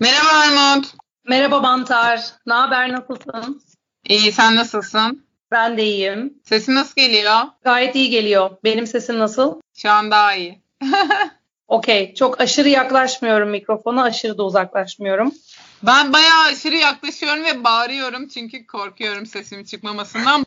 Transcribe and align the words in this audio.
Merhaba 0.00 0.28
Armut. 0.28 0.94
Merhaba 1.28 1.62
Bantar. 1.62 2.20
Ne 2.46 2.54
haber, 2.54 2.92
nasılsın? 2.92 3.62
İyi, 4.08 4.32
sen 4.32 4.56
nasılsın? 4.56 5.26
Ben 5.50 5.76
de 5.76 5.84
iyiyim. 5.84 6.34
Sesin 6.44 6.74
nasıl 6.74 6.94
geliyor? 6.96 7.40
Gayet 7.64 7.94
iyi 7.94 8.10
geliyor. 8.10 8.50
Benim 8.64 8.86
sesim 8.86 9.18
nasıl? 9.18 9.60
Şu 9.76 9.90
an 9.90 10.10
daha 10.10 10.34
iyi. 10.34 10.62
Okey. 11.68 12.14
Çok 12.14 12.40
aşırı 12.40 12.68
yaklaşmıyorum 12.68 13.50
mikrofona, 13.50 14.02
aşırı 14.02 14.38
da 14.38 14.42
uzaklaşmıyorum. 14.44 15.32
Ben 15.82 16.12
bayağı 16.12 16.44
aşırı 16.44 16.76
yaklaşıyorum 16.76 17.44
ve 17.44 17.64
bağırıyorum 17.64 18.28
çünkü 18.28 18.66
korkuyorum 18.66 19.26
sesimin 19.26 19.64
çıkmamasından. 19.64 20.46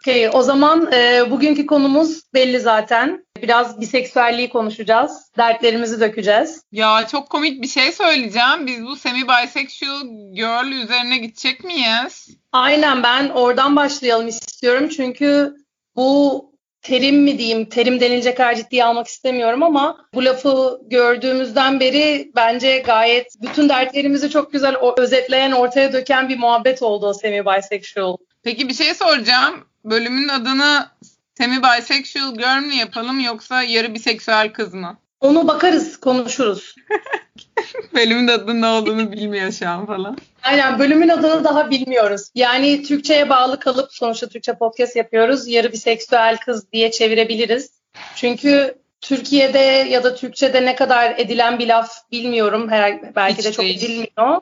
Okey, 0.00 0.30
o 0.32 0.42
zaman 0.42 0.92
e, 0.92 1.30
bugünkü 1.30 1.66
konumuz 1.66 2.22
belli 2.34 2.60
zaten. 2.60 3.26
Biraz 3.42 3.80
biseksüelliği 3.80 4.48
konuşacağız. 4.48 5.32
Dertlerimizi 5.36 6.00
dökeceğiz. 6.00 6.62
Ya 6.72 7.06
çok 7.06 7.30
komik 7.30 7.62
bir 7.62 7.68
şey 7.68 7.92
söyleyeceğim. 7.92 8.66
Biz 8.66 8.86
bu 8.86 8.96
semi-bisexual 8.96 10.34
girl 10.34 10.82
üzerine 10.84 11.18
gidecek 11.18 11.64
miyiz? 11.64 12.28
Aynen 12.52 13.02
ben 13.02 13.28
oradan 13.28 13.76
başlayalım 13.76 14.28
istiyorum. 14.28 14.88
Çünkü 14.88 15.54
bu 15.96 16.44
terim 16.82 17.22
mi 17.22 17.38
diyeyim, 17.38 17.68
terim 17.68 18.00
denilecek 18.00 18.36
kadar 18.36 18.54
ciddiye 18.54 18.84
almak 18.84 19.06
istemiyorum 19.06 19.62
ama 19.62 20.06
bu 20.14 20.24
lafı 20.24 20.80
gördüğümüzden 20.86 21.80
beri 21.80 22.30
bence 22.36 22.78
gayet 22.78 23.26
bütün 23.42 23.68
dertlerimizi 23.68 24.30
çok 24.30 24.52
güzel 24.52 24.76
özetleyen, 24.96 25.52
ortaya 25.52 25.92
döken 25.92 26.28
bir 26.28 26.38
muhabbet 26.38 26.82
oldu 26.82 27.06
o 27.06 27.14
semi-bisexual. 27.14 28.16
Peki 28.42 28.68
bir 28.68 28.74
şey 28.74 28.94
soracağım. 28.94 29.69
Bölümün 29.84 30.28
adını 30.28 30.86
semi-bisexual 31.38 32.34
girl 32.34 32.66
mi 32.66 32.76
yapalım 32.76 33.20
yoksa 33.20 33.62
yarı 33.62 33.94
biseksüel 33.94 34.52
kız 34.52 34.74
mı? 34.74 34.98
Onu 35.20 35.48
bakarız, 35.48 36.00
konuşuruz. 36.00 36.74
Bölümün 37.94 38.28
adının 38.28 38.62
ne 38.62 38.66
olduğunu 38.66 39.12
bilmiyor 39.12 39.52
şu 39.52 39.68
an 39.68 39.86
falan. 39.86 40.18
Aynen 40.42 40.78
bölümün 40.78 41.08
adını 41.08 41.44
daha 41.44 41.70
bilmiyoruz. 41.70 42.30
Yani 42.34 42.82
Türkçe'ye 42.82 43.28
bağlı 43.28 43.60
kalıp 43.60 43.92
sonuçta 43.92 44.28
Türkçe 44.28 44.54
podcast 44.54 44.96
yapıyoruz. 44.96 45.48
Yarı 45.48 45.72
biseksüel 45.72 46.36
kız 46.36 46.72
diye 46.72 46.90
çevirebiliriz. 46.90 47.70
Çünkü 48.16 48.74
Türkiye'de 49.00 49.58
ya 49.90 50.04
da 50.04 50.14
Türkçe'de 50.14 50.64
ne 50.64 50.74
kadar 50.74 51.14
edilen 51.18 51.58
bir 51.58 51.66
laf 51.68 52.10
bilmiyorum. 52.12 52.70
Her, 52.70 53.14
belki 53.16 53.38
Hiç 53.38 53.44
de 53.44 53.52
çok 53.52 53.64
değil. 53.64 53.78
edilmiyor. 53.78 54.40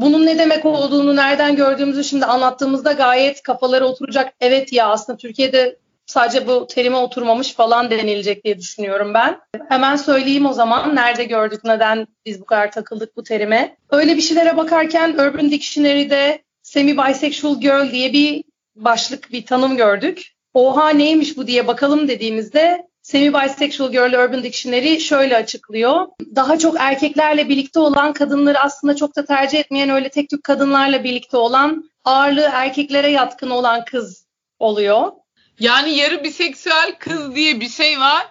Bunun 0.00 0.26
ne 0.26 0.38
demek 0.38 0.66
olduğunu 0.66 1.16
nereden 1.16 1.56
gördüğümüzü 1.56 2.04
şimdi 2.04 2.24
anlattığımızda 2.24 2.92
gayet 2.92 3.42
kafalara 3.42 3.84
oturacak. 3.84 4.32
Evet 4.40 4.72
ya 4.72 4.88
aslında 4.88 5.16
Türkiye'de 5.16 5.76
sadece 6.06 6.46
bu 6.46 6.66
terime 6.66 6.96
oturmamış 6.96 7.54
falan 7.54 7.90
denilecek 7.90 8.44
diye 8.44 8.58
düşünüyorum 8.58 9.14
ben. 9.14 9.40
Hemen 9.68 9.96
söyleyeyim 9.96 10.46
o 10.46 10.52
zaman 10.52 10.96
nerede 10.96 11.24
gördük, 11.24 11.60
neden 11.64 12.06
biz 12.26 12.40
bu 12.40 12.44
kadar 12.44 12.72
takıldık 12.72 13.16
bu 13.16 13.22
terime. 13.22 13.76
Öyle 13.90 14.16
bir 14.16 14.22
şeylere 14.22 14.56
bakarken 14.56 15.12
Urban 15.12 15.50
Dictionary'de 15.50 16.42
semi-bisexual 16.62 17.60
girl 17.60 17.92
diye 17.92 18.12
bir 18.12 18.44
başlık, 18.76 19.32
bir 19.32 19.46
tanım 19.46 19.76
gördük. 19.76 20.32
Oha 20.54 20.88
neymiş 20.88 21.36
bu 21.36 21.46
diye 21.46 21.66
bakalım 21.66 22.08
dediğimizde 22.08 22.89
Semi-Bisexual 23.10 23.92
Girl 23.92 24.24
Urban 24.24 24.42
Dictionary 24.42 24.98
şöyle 24.98 25.36
açıklıyor. 25.36 26.06
Daha 26.36 26.58
çok 26.58 26.76
erkeklerle 26.80 27.48
birlikte 27.48 27.80
olan 27.80 28.12
kadınları 28.12 28.60
aslında 28.60 28.96
çok 28.96 29.16
da 29.16 29.24
tercih 29.24 29.58
etmeyen 29.58 29.88
öyle 29.88 30.08
tek 30.08 30.30
tük 30.30 30.44
kadınlarla 30.44 31.04
birlikte 31.04 31.36
olan 31.36 31.90
ağırlığı 32.04 32.50
erkeklere 32.52 33.10
yatkın 33.10 33.50
olan 33.50 33.84
kız 33.84 34.26
oluyor. 34.58 35.12
Yani 35.60 35.90
yarı 35.90 36.24
biseksüel 36.24 36.94
kız 36.98 37.34
diye 37.34 37.60
bir 37.60 37.68
şey 37.68 38.00
var. 38.00 38.26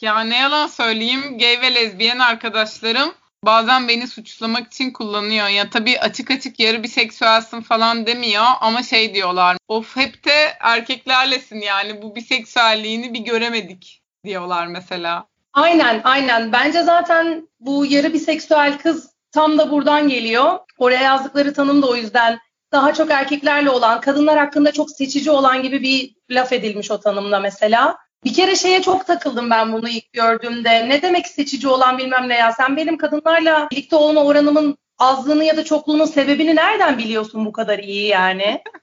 Ya 0.00 0.20
ne 0.20 0.36
yalan 0.36 0.66
söyleyeyim 0.66 1.38
gay 1.38 1.60
ve 1.60 1.74
lezbiyen 1.74 2.18
arkadaşlarım 2.18 3.14
bazen 3.44 3.88
beni 3.88 4.08
suçlamak 4.08 4.72
için 4.72 4.90
kullanıyor. 4.90 5.48
Ya 5.48 5.70
tabii 5.70 6.00
açık 6.00 6.30
açık 6.30 6.60
yarı 6.60 6.82
biseksüelsin 6.82 7.60
falan 7.60 8.06
demiyor 8.06 8.46
ama 8.60 8.82
şey 8.82 9.14
diyorlar. 9.14 9.56
Of 9.68 9.96
hep 9.96 10.24
de 10.24 10.56
erkeklerlesin 10.60 11.60
yani 11.60 12.02
bu 12.02 12.16
biseksüelliğini 12.16 13.14
bir 13.14 13.20
göremedik 13.20 13.99
diyorlar 14.24 14.66
mesela. 14.66 15.26
Aynen 15.52 16.00
aynen. 16.04 16.52
Bence 16.52 16.82
zaten 16.82 17.48
bu 17.60 17.86
yarı 17.86 18.12
biseksüel 18.12 18.78
kız 18.78 19.10
tam 19.32 19.58
da 19.58 19.70
buradan 19.70 20.08
geliyor. 20.08 20.58
Oraya 20.78 21.02
yazdıkları 21.02 21.54
tanım 21.54 21.82
da 21.82 21.86
o 21.86 21.96
yüzden 21.96 22.38
daha 22.72 22.94
çok 22.94 23.10
erkeklerle 23.10 23.70
olan, 23.70 24.00
kadınlar 24.00 24.38
hakkında 24.38 24.72
çok 24.72 24.90
seçici 24.90 25.30
olan 25.30 25.62
gibi 25.62 25.82
bir 25.82 26.14
laf 26.34 26.52
edilmiş 26.52 26.90
o 26.90 27.00
tanımda 27.00 27.40
mesela. 27.40 27.96
Bir 28.24 28.34
kere 28.34 28.56
şeye 28.56 28.82
çok 28.82 29.06
takıldım 29.06 29.50
ben 29.50 29.72
bunu 29.72 29.88
ilk 29.88 30.12
gördüğümde. 30.12 30.88
Ne 30.88 31.02
demek 31.02 31.26
seçici 31.26 31.68
olan 31.68 31.98
bilmem 31.98 32.28
ne 32.28 32.34
ya. 32.34 32.52
Sen 32.52 32.76
benim 32.76 32.98
kadınlarla 32.98 33.68
birlikte 33.70 33.96
olma 33.96 34.24
oranımın 34.24 34.78
azlığını 34.98 35.44
ya 35.44 35.56
da 35.56 35.64
çokluğunun 35.64 36.04
sebebini 36.04 36.56
nereden 36.56 36.98
biliyorsun 36.98 37.46
bu 37.46 37.52
kadar 37.52 37.78
iyi 37.78 38.06
yani? 38.06 38.62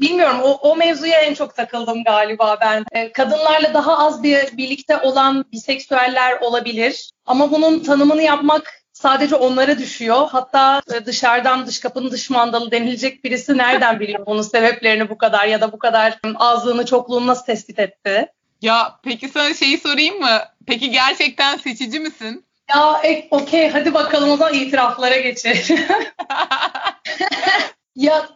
Bilmiyorum 0.00 0.40
o, 0.42 0.50
o 0.50 0.76
mevzuya 0.76 1.20
en 1.20 1.34
çok 1.34 1.56
takıldım 1.56 2.04
galiba 2.04 2.58
ben. 2.60 2.84
Ee, 2.92 3.12
kadınlarla 3.12 3.74
daha 3.74 3.98
az 3.98 4.22
bir 4.22 4.56
birlikte 4.56 4.96
olan 4.96 5.44
biseksüeller 5.52 6.40
olabilir. 6.40 7.10
Ama 7.26 7.50
bunun 7.50 7.80
tanımını 7.80 8.22
yapmak 8.22 8.80
sadece 8.92 9.34
onlara 9.34 9.78
düşüyor. 9.78 10.28
Hatta 10.32 10.82
e, 10.94 11.06
dışarıdan 11.06 11.66
dış 11.66 11.80
kapının 11.80 12.10
dış 12.10 12.30
mandalı 12.30 12.70
denilecek 12.70 13.24
birisi 13.24 13.58
nereden 13.58 14.00
biliyor 14.00 14.26
bunun 14.26 14.42
sebeplerini 14.42 15.08
bu 15.08 15.18
kadar 15.18 15.46
ya 15.46 15.60
da 15.60 15.72
bu 15.72 15.78
kadar 15.78 16.18
azlığını 16.34 16.86
çokluğunu 16.86 17.26
nasıl 17.26 17.44
tespit 17.44 17.78
etti? 17.78 18.26
Ya 18.62 18.98
peki 19.04 19.28
sana 19.28 19.54
şeyi 19.54 19.78
sorayım 19.78 20.20
mı? 20.20 20.38
Peki 20.66 20.90
gerçekten 20.90 21.56
seçici 21.56 22.00
misin? 22.00 22.44
Ya 22.74 23.00
e, 23.04 23.28
okey 23.30 23.70
hadi 23.70 23.94
bakalım 23.94 24.30
o 24.30 24.36
zaman 24.36 24.54
itiraflara 24.54 25.16
geçelim. 25.16 25.86
ya 27.96 28.28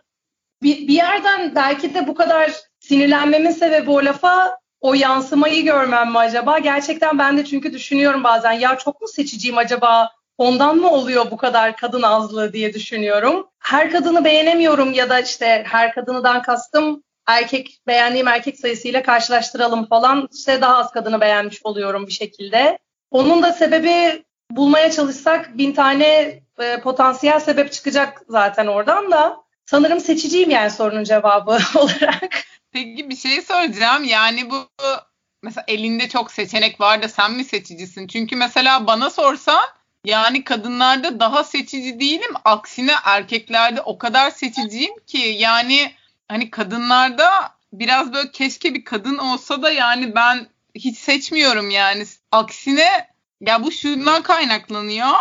bir, 0.64 0.88
bir 0.88 0.94
yerden 0.94 1.54
belki 1.54 1.94
de 1.94 2.06
bu 2.06 2.14
kadar 2.14 2.52
sinirlenmemin 2.80 3.50
sebebi 3.50 3.91
o 3.91 4.04
lafa 4.04 4.58
o 4.80 4.94
yansımayı 4.94 5.64
görmem 5.64 6.10
mi 6.10 6.19
acaba? 6.19 6.58
Gerçekten 6.58 7.19
ben 7.19 7.38
de 7.38 7.44
çünkü 7.44 7.72
düşünüyorum 7.72 8.25
bazen 8.25 8.52
ya 8.52 8.78
çok 8.78 9.00
mu 9.00 9.08
seçiciyim 9.08 9.58
acaba? 9.58 10.10
Ondan 10.38 10.76
mı 10.76 10.91
oluyor 10.91 11.30
bu 11.30 11.36
kadar 11.36 11.76
kadın 11.76 12.02
azlığı 12.02 12.52
diye 12.52 12.75
düşünüyorum. 12.75 13.47
Her 13.58 13.91
kadını 13.91 14.25
beğenemiyorum 14.25 14.92
ya 14.92 15.08
da 15.08 15.20
işte 15.20 15.64
her 15.66 15.94
kadınıdan 15.94 16.42
kastım 16.42 17.02
erkek 17.26 17.81
beğendiğim 17.86 18.28
erkek 18.28 18.58
sayısıyla 18.58 19.02
karşılaştıralım 19.02 19.86
falan 19.86 20.28
işte 20.34 20.60
daha 20.60 20.76
az 20.76 20.91
kadını 20.91 21.20
beğenmiş 21.20 21.60
oluyorum 21.64 22.06
bir 22.06 22.12
şekilde. 22.12 22.78
Onun 23.10 23.42
da 23.42 23.52
sebebi 23.52 24.25
bulmaya 24.50 24.91
çalışsak 24.91 25.58
bin 25.58 25.72
tane 25.72 26.41
e, 26.58 26.81
potansiyel 26.81 27.41
sebep 27.41 27.72
çıkacak 27.72 28.22
zaten 28.28 28.66
oradan 28.66 29.10
da. 29.10 29.44
Sanırım 29.66 30.00
seçiciyim 30.00 30.50
yani 30.50 30.70
sorunun 30.70 31.04
cevabı 31.04 31.50
olarak. 31.78 32.44
Peki 32.72 33.10
bir 33.10 33.16
şey 33.16 33.42
soracağım. 33.42 34.04
Yani 34.04 34.50
bu 34.50 34.69
mesela 35.42 35.64
elinde 35.69 36.08
çok 36.08 36.32
seçenek 36.32 36.80
var 36.80 37.02
da 37.02 37.08
sen 37.08 37.32
mi 37.32 37.44
seçicisin? 37.44 38.06
Çünkü 38.06 38.36
mesela 38.36 38.86
bana 38.86 39.10
sorsan 39.10 39.64
yani 40.04 40.44
kadınlarda 40.44 41.20
daha 41.20 41.44
seçici 41.44 42.00
değilim. 42.00 42.30
Aksine 42.44 42.92
erkeklerde 43.04 43.80
o 43.80 43.98
kadar 43.98 44.30
seçiciyim 44.30 44.94
ki 45.06 45.19
yani 45.19 45.92
hani 46.28 46.50
kadınlarda 46.50 47.54
biraz 47.72 48.12
böyle 48.12 48.31
keşke 48.31 48.75
bir 48.75 48.84
kadın 48.84 49.19
olsa 49.19 49.62
da 49.62 49.70
yani 49.70 50.14
ben 50.14 50.46
hiç 50.75 50.98
seçmiyorum 50.98 51.70
yani. 51.70 52.04
Aksine 52.32 53.08
ya 53.41 53.62
bu 53.64 53.72
şundan 53.72 54.22
kaynaklanıyor. 54.22 55.12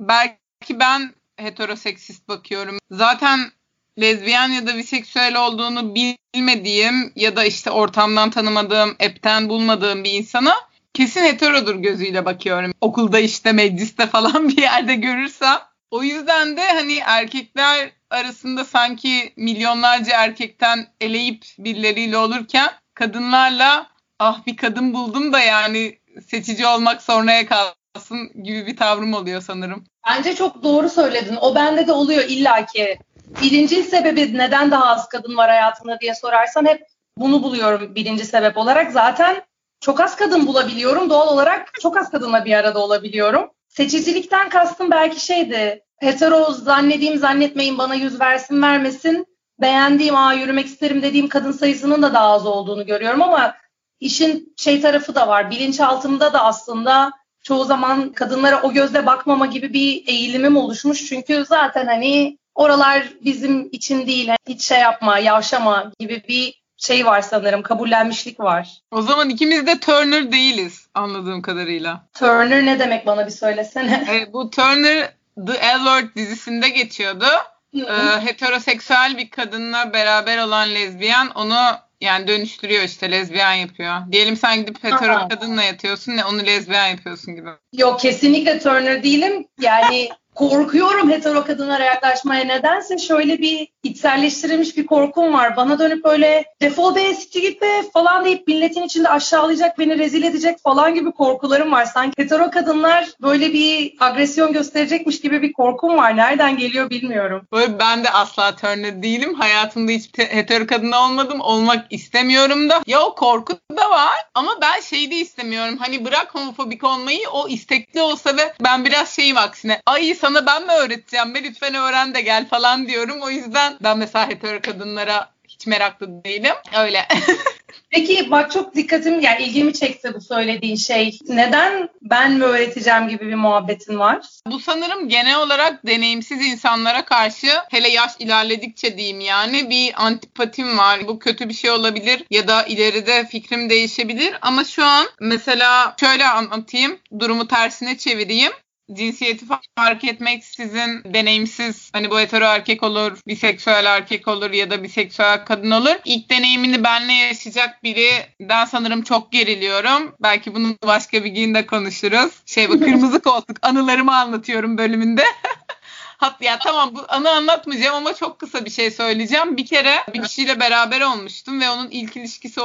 Belki 0.00 0.80
ben 0.80 1.14
heteroseksist 1.36 2.28
bakıyorum. 2.28 2.78
Zaten 2.90 3.52
lezbiyen 4.00 4.48
ya 4.48 4.66
da 4.66 4.76
biseksüel 4.76 5.36
olduğunu 5.36 5.94
bilmediğim 5.94 7.12
ya 7.16 7.36
da 7.36 7.44
işte 7.44 7.70
ortamdan 7.70 8.30
tanımadığım, 8.30 8.90
app'ten 8.90 9.48
bulmadığım 9.48 10.04
bir 10.04 10.12
insana 10.12 10.54
kesin 10.94 11.24
heterodur 11.24 11.74
gözüyle 11.74 12.24
bakıyorum. 12.24 12.72
Okulda 12.80 13.18
işte 13.18 13.52
mecliste 13.52 14.06
falan 14.06 14.48
bir 14.48 14.62
yerde 14.62 14.94
görürsem. 14.94 15.58
O 15.90 16.02
yüzden 16.02 16.56
de 16.56 16.72
hani 16.72 16.98
erkekler 17.04 17.90
arasında 18.10 18.64
sanki 18.64 19.32
milyonlarca 19.36 20.12
erkekten 20.16 20.86
eleyip 21.00 21.44
birileriyle 21.58 22.16
olurken 22.16 22.68
kadınlarla 22.94 23.86
ah 24.18 24.46
bir 24.46 24.56
kadın 24.56 24.94
buldum 24.94 25.32
da 25.32 25.40
yani 25.40 25.98
seçici 26.26 26.66
olmak 26.66 27.02
sonraya 27.02 27.46
kalsın 27.46 28.42
gibi 28.42 28.66
bir 28.66 28.76
tavrım 28.76 29.14
oluyor 29.14 29.40
sanırım. 29.40 29.84
Bence 30.08 30.34
çok 30.34 30.62
doğru 30.62 30.88
söyledin. 30.88 31.38
O 31.40 31.54
bende 31.54 31.86
de 31.86 31.92
oluyor 31.92 32.24
illaki. 32.28 32.98
Birinci 33.42 33.82
sebebi 33.82 34.38
neden 34.38 34.70
daha 34.70 34.86
az 34.86 35.08
kadın 35.08 35.36
var 35.36 35.50
hayatımda 35.50 36.00
diye 36.00 36.14
sorarsan 36.14 36.66
hep 36.66 36.86
bunu 37.16 37.42
buluyorum 37.42 37.94
birinci 37.94 38.24
sebep 38.24 38.56
olarak. 38.56 38.92
Zaten 38.92 39.42
çok 39.80 40.00
az 40.00 40.16
kadın 40.16 40.46
bulabiliyorum. 40.46 41.10
Doğal 41.10 41.28
olarak 41.28 41.70
çok 41.80 41.96
az 41.96 42.10
kadınla 42.10 42.44
bir 42.44 42.52
arada 42.52 42.78
olabiliyorum. 42.78 43.50
Seçicilikten 43.68 44.48
kastım 44.48 44.90
belki 44.90 45.20
şeydi. 45.20 45.84
Hetero 45.96 46.52
zannediğim 46.52 47.18
zannetmeyin 47.18 47.78
bana 47.78 47.94
yüz 47.94 48.20
versin 48.20 48.62
vermesin. 48.62 49.26
Beğendiğim, 49.60 50.16
aa 50.16 50.32
yürümek 50.32 50.66
isterim 50.66 51.02
dediğim 51.02 51.28
kadın 51.28 51.52
sayısının 51.52 52.02
da 52.02 52.14
daha 52.14 52.26
az 52.26 52.46
olduğunu 52.46 52.86
görüyorum 52.86 53.22
ama 53.22 53.54
işin 54.00 54.54
şey 54.56 54.80
tarafı 54.80 55.14
da 55.14 55.28
var. 55.28 55.50
Bilinçaltımda 55.50 56.32
da 56.32 56.44
aslında 56.44 57.12
çoğu 57.42 57.64
zaman 57.64 58.12
kadınlara 58.12 58.62
o 58.62 58.72
gözle 58.72 59.06
bakmama 59.06 59.46
gibi 59.46 59.72
bir 59.72 60.08
eğilimim 60.08 60.56
oluşmuş. 60.56 61.06
Çünkü 61.06 61.44
zaten 61.48 61.86
hani 61.86 62.38
oralar 62.58 63.08
bizim 63.24 63.68
için 63.72 64.06
değil. 64.06 64.30
Hiç 64.48 64.62
şey 64.62 64.78
yapma, 64.78 65.18
yavşama 65.18 65.92
gibi 65.98 66.22
bir 66.28 66.62
şey 66.76 67.06
var 67.06 67.22
sanırım. 67.22 67.62
Kabullenmişlik 67.62 68.40
var. 68.40 68.80
O 68.90 69.02
zaman 69.02 69.28
ikimiz 69.28 69.66
de 69.66 69.80
Turner 69.80 70.32
değiliz 70.32 70.86
anladığım 70.94 71.42
kadarıyla. 71.42 72.04
Turner 72.18 72.66
ne 72.66 72.78
demek 72.78 73.06
bana 73.06 73.26
bir 73.26 73.32
söylesene. 73.32 74.06
E, 74.10 74.32
bu 74.32 74.50
Turner 74.50 75.14
The 75.46 75.52
L 75.52 75.76
Word 75.76 76.16
dizisinde 76.16 76.68
geçiyordu. 76.68 77.26
E, 77.74 78.26
heteroseksüel 78.26 79.18
bir 79.18 79.30
kadınla 79.30 79.92
beraber 79.92 80.38
olan 80.38 80.74
lezbiyen 80.74 81.26
onu 81.34 81.58
yani 82.00 82.28
dönüştürüyor 82.28 82.82
işte 82.82 83.10
lezbiyen 83.10 83.54
yapıyor. 83.54 83.94
Diyelim 84.12 84.36
sen 84.36 84.60
gidip 84.60 84.84
hetero 84.84 85.12
Aha. 85.12 85.28
kadınla 85.28 85.62
yatıyorsun 85.62 86.16
ne 86.16 86.24
onu 86.24 86.46
lezbiyen 86.46 86.86
yapıyorsun 86.86 87.36
gibi. 87.36 87.48
Yok 87.72 88.00
kesinlikle 88.00 88.58
Turner 88.58 89.02
değilim. 89.02 89.46
Yani 89.60 90.08
korkuyorum 90.38 91.10
hetero 91.10 91.44
kadınlara 91.44 91.84
yaklaşmaya. 91.84 92.44
Nedense 92.44 92.98
şöyle 92.98 93.38
bir 93.38 93.68
içselleştirilmiş 93.82 94.76
bir 94.76 94.86
korkum 94.86 95.32
var. 95.32 95.56
Bana 95.56 95.78
dönüp 95.78 96.04
böyle 96.04 96.44
defol 96.62 96.94
be 96.94 97.14
siktir 97.14 97.42
git 97.42 97.62
be 97.62 97.82
falan 97.92 98.24
deyip 98.24 98.46
milletin 98.46 98.82
içinde 98.82 99.08
aşağılayacak 99.08 99.78
beni 99.78 99.98
rezil 99.98 100.22
edecek 100.22 100.62
falan 100.62 100.94
gibi 100.94 101.12
korkularım 101.12 101.72
var. 101.72 101.84
Sanki 101.84 102.22
hetero 102.22 102.50
kadınlar 102.50 103.08
böyle 103.22 103.52
bir 103.52 103.94
agresyon 104.00 104.52
gösterecekmiş 104.52 105.20
gibi 105.20 105.42
bir 105.42 105.52
korkum 105.52 105.96
var. 105.96 106.16
Nereden 106.16 106.56
geliyor 106.56 106.90
bilmiyorum. 106.90 107.46
Böyle 107.52 107.78
ben 107.78 108.04
de 108.04 108.10
asla 108.10 108.56
Turner 108.56 109.02
değilim. 109.02 109.34
Hayatımda 109.34 109.92
hiç 109.92 110.10
hetero 110.18 110.66
kadın 110.66 110.92
olmadım. 110.92 111.40
Olmak 111.40 111.86
istemiyorum 111.90 112.70
da. 112.70 112.82
Ya 112.86 113.02
o 113.02 113.14
korku 113.14 113.52
da 113.76 113.90
var 113.90 114.26
ama 114.34 114.50
ben 114.62 114.80
şeyi 114.80 115.10
de 115.10 115.14
istemiyorum. 115.14 115.76
Hani 115.78 116.04
bırak 116.04 116.34
homofobik 116.34 116.84
olmayı 116.84 117.28
o 117.32 117.48
istekli 117.48 118.00
olsa 118.02 118.36
ve 118.36 118.52
ben 118.64 118.84
biraz 118.84 119.08
şeyim 119.08 119.36
aksine. 119.36 119.82
Ay 119.86 120.10
sana 120.28 120.46
ben 120.46 120.66
mi 120.66 120.72
öğreteceğim 120.72 121.34
be 121.34 121.42
lütfen 121.42 121.74
öğren 121.74 122.14
de 122.14 122.20
gel 122.20 122.48
falan 122.48 122.88
diyorum. 122.88 123.20
O 123.22 123.30
yüzden 123.30 123.76
ben 123.82 123.98
mesela 123.98 124.28
hetero 124.28 124.60
kadınlara 124.60 125.30
hiç 125.48 125.66
meraklı 125.66 126.24
değilim. 126.24 126.54
Öyle. 126.78 127.08
Peki 127.90 128.30
bak 128.30 128.52
çok 128.52 128.74
dikkatim 128.74 129.20
yani 129.20 129.42
ilgimi 129.42 129.74
çekti 129.74 130.14
bu 130.14 130.20
söylediğin 130.20 130.76
şey. 130.76 131.18
Neden 131.28 131.88
ben 132.02 132.32
mi 132.32 132.44
öğreteceğim 132.44 133.08
gibi 133.08 133.28
bir 133.28 133.34
muhabbetin 133.34 133.98
var? 133.98 134.26
Bu 134.46 134.60
sanırım 134.60 135.08
genel 135.08 135.38
olarak 135.38 135.86
deneyimsiz 135.86 136.46
insanlara 136.46 137.04
karşı 137.04 137.48
hele 137.70 137.88
yaş 137.88 138.12
ilerledikçe 138.18 138.98
diyeyim 138.98 139.20
yani 139.20 139.70
bir 139.70 140.06
antipatim 140.06 140.78
var. 140.78 141.08
Bu 141.08 141.18
kötü 141.18 141.48
bir 141.48 141.54
şey 141.54 141.70
olabilir 141.70 142.24
ya 142.30 142.48
da 142.48 142.62
ileride 142.62 143.26
fikrim 143.26 143.70
değişebilir 143.70 144.34
ama 144.42 144.64
şu 144.64 144.84
an 144.84 145.06
mesela 145.20 145.94
şöyle 146.00 146.26
anlatayım 146.26 146.98
durumu 147.18 147.48
tersine 147.48 147.98
çevireyim 147.98 148.52
cinsiyeti 148.92 149.44
fark 149.76 150.04
etmek 150.04 150.44
sizin 150.44 151.04
deneyimsiz 151.04 151.90
hani 151.92 152.10
bu 152.10 152.20
hetero 152.20 152.44
erkek 152.44 152.82
olur, 152.82 153.18
biseksüel 153.26 153.84
erkek 153.84 154.28
olur 154.28 154.50
ya 154.50 154.70
da 154.70 154.82
biseksüel 154.82 155.44
kadın 155.44 155.70
olur. 155.70 155.94
İlk 156.04 156.30
deneyimini 156.30 156.84
benle 156.84 157.12
yaşayacak 157.12 157.82
birinden 157.84 158.64
sanırım 158.64 159.02
çok 159.02 159.32
geriliyorum. 159.32 160.14
Belki 160.22 160.54
bunu 160.54 160.76
başka 160.86 161.24
bir 161.24 161.30
gün 161.30 161.54
de 161.54 161.66
konuşuruz. 161.66 162.32
Şey 162.46 162.68
bu 162.68 162.80
kırmızı 162.84 163.22
koltuk 163.22 163.56
anılarımı 163.62 164.16
anlatıyorum 164.16 164.78
bölümünde. 164.78 165.24
Hat 166.18 166.42
ya 166.42 166.58
tamam 166.58 166.94
bu 166.94 167.04
anı 167.08 167.30
anlatmayacağım 167.30 167.96
ama 167.96 168.14
çok 168.14 168.38
kısa 168.38 168.64
bir 168.64 168.70
şey 168.70 168.90
söyleyeceğim. 168.90 169.56
Bir 169.56 169.66
kere 169.66 169.96
bir 170.14 170.22
kişiyle 170.22 170.60
beraber 170.60 171.00
olmuştum 171.00 171.60
ve 171.60 171.70
onun 171.70 171.90
ilk 171.90 172.16
ilişkisi 172.16 172.60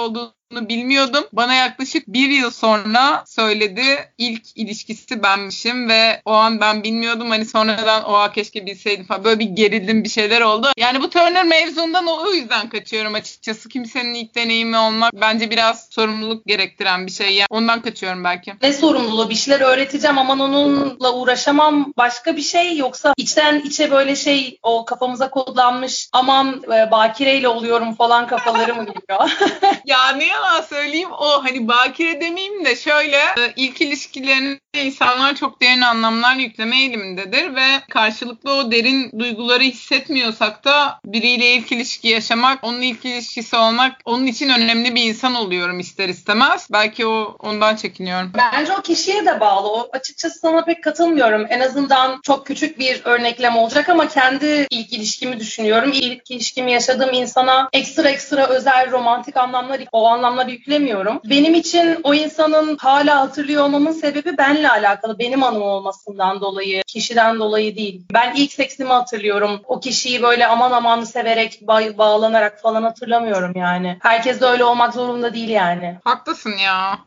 olduğu 0.53 0.69
bilmiyordum. 0.69 1.23
Bana 1.33 1.53
yaklaşık 1.53 2.07
bir 2.07 2.29
yıl 2.29 2.51
sonra 2.51 3.23
söyledi. 3.27 3.83
İlk 4.17 4.57
ilişkisi 4.57 5.23
benmişim 5.23 5.89
ve 5.89 6.21
o 6.25 6.31
an 6.31 6.61
ben 6.61 6.83
bilmiyordum. 6.83 7.29
Hani 7.29 7.45
sonradan 7.45 8.03
oha 8.03 8.31
keşke 8.31 8.65
bilseydim 8.65 9.05
falan. 9.05 9.23
Böyle 9.23 9.39
bir 9.39 9.45
gerildim 9.45 10.03
bir 10.03 10.09
şeyler 10.09 10.41
oldu. 10.41 10.67
Yani 10.77 11.01
bu 11.01 11.09
Turner 11.09 11.45
mevzundan 11.45 12.07
o 12.07 12.31
yüzden 12.31 12.69
kaçıyorum 12.69 13.13
açıkçası. 13.13 13.69
Kimsenin 13.69 14.13
ilk 14.13 14.35
deneyimi 14.35 14.77
olmak 14.77 15.13
bence 15.13 15.50
biraz 15.50 15.88
sorumluluk 15.89 16.45
gerektiren 16.45 17.07
bir 17.07 17.11
şey. 17.11 17.33
Yani 17.33 17.47
ondan 17.50 17.81
kaçıyorum 17.81 18.23
belki. 18.23 18.53
Ne 18.61 18.73
sorumluluğu? 18.73 19.29
Bir 19.29 19.35
şeyler 19.35 19.61
öğreteceğim 19.61 20.17
aman 20.17 20.39
onunla 20.39 21.13
uğraşamam 21.13 21.94
başka 21.97 22.38
bir 22.38 22.41
şey 22.41 22.77
yoksa 22.77 23.13
içten 23.17 23.59
içe 23.59 23.91
böyle 23.91 24.15
şey 24.15 24.59
o 24.63 24.85
kafamıza 24.85 25.29
kodlanmış 25.29 26.09
aman 26.13 26.63
e, 26.67 26.91
bakireyle 26.91 27.47
oluyorum 27.47 27.95
falan 27.95 28.27
kafaları 28.27 28.75
mı 28.75 28.85
geliyor? 28.85 29.38
ya 29.85 30.09
ne 30.11 30.43
yalan 30.44 30.62
söyleyeyim 30.62 31.10
o 31.12 31.44
hani 31.44 31.68
bakire 31.68 32.22
demeyeyim 32.22 32.66
de 32.66 32.75
şöyle 32.75 33.18
e, 33.18 33.54
ilk 33.56 33.81
ilişkilerinde 33.81 34.60
insanlar 34.74 35.36
çok 35.36 35.62
derin 35.62 35.81
anlamlar 35.81 36.36
yükleme 36.36 36.78
eğilimindedir 36.78 37.56
ve 37.56 37.66
karşılıklı 37.90 38.54
o 38.54 38.72
derin 38.72 39.12
duyguları 39.19 39.63
hissetmiyorsak 39.63 40.66
da 40.66 41.00
biriyle 41.06 41.54
ilk 41.54 41.72
ilişki 41.72 42.07
yaşamak, 42.07 42.63
onun 42.63 42.81
ilk 42.81 43.06
ilişkisi 43.06 43.56
olmak 43.56 43.92
onun 44.06 44.25
için 44.25 44.50
önemli 44.50 44.95
bir 44.95 45.04
insan 45.04 45.36
oluyorum 45.36 45.80
ister 45.80 46.10
istemez. 46.10 46.68
Belki 46.72 47.06
o 47.06 47.36
ondan 47.39 47.75
çekiniyorum. 47.75 48.31
Bence 48.38 48.74
o 48.74 48.81
kişiye 48.81 49.25
de 49.25 49.39
bağlı. 49.39 49.68
O 49.68 49.89
açıkçası 49.94 50.39
sana 50.39 50.63
pek 50.63 50.84
katılmıyorum. 50.84 51.46
En 51.50 51.60
azından 51.60 52.19
çok 52.24 52.46
küçük 52.48 52.80
bir 52.80 53.01
örneklem 53.04 53.57
olacak 53.57 53.89
ama 53.89 54.07
kendi 54.07 54.68
ilk 54.69 54.94
ilişkimi 54.94 55.39
düşünüyorum. 55.39 55.92
İlk 55.94 56.31
ilişkimi 56.31 56.72
yaşadığım 56.72 57.13
insana 57.13 57.69
ekstra 57.74 58.10
ekstra 58.10 58.48
özel 58.48 58.92
romantik 58.92 59.38
anlamlar 59.38 59.81
o 59.92 60.07
anlamlar 60.07 60.23
anlamlar 60.24 60.48
yüklemiyorum. 60.48 61.22
Benim 61.25 61.56
için 61.56 62.00
o 62.04 62.14
insanın 62.14 62.78
hala 62.78 63.20
hatırlıyor 63.20 63.64
olmamın 63.64 63.92
sebebi 63.92 64.38
benle 64.38 64.70
alakalı. 64.70 65.20
Benim 65.20 65.44
anım 65.44 65.62
olmasından 65.62 66.42
dolayı, 66.42 66.84
kişiden 66.88 67.40
dolayı 67.40 67.75
değil. 67.75 68.06
Ben 68.14 68.36
ilk 68.36 68.54
seksimi 68.54 68.90
hatırlıyorum. 68.90 69.62
O 69.66 69.80
kişiyi 69.80 70.24
böyle 70.24 70.48
aman 70.48 70.72
aman 70.72 71.04
severek, 71.04 71.62
ba- 71.62 71.98
bağlanarak 71.98 72.62
falan 72.62 72.84
hatırlamıyorum 72.84 73.52
yani. 73.56 73.98
Herkes 74.02 74.42
de 74.42 74.46
öyle 74.46 74.64
olmak 74.64 74.94
zorunda 74.94 75.34
değil 75.34 75.50
yani. 75.50 76.00
Haklısın 76.04 76.54
ya. 76.58 77.00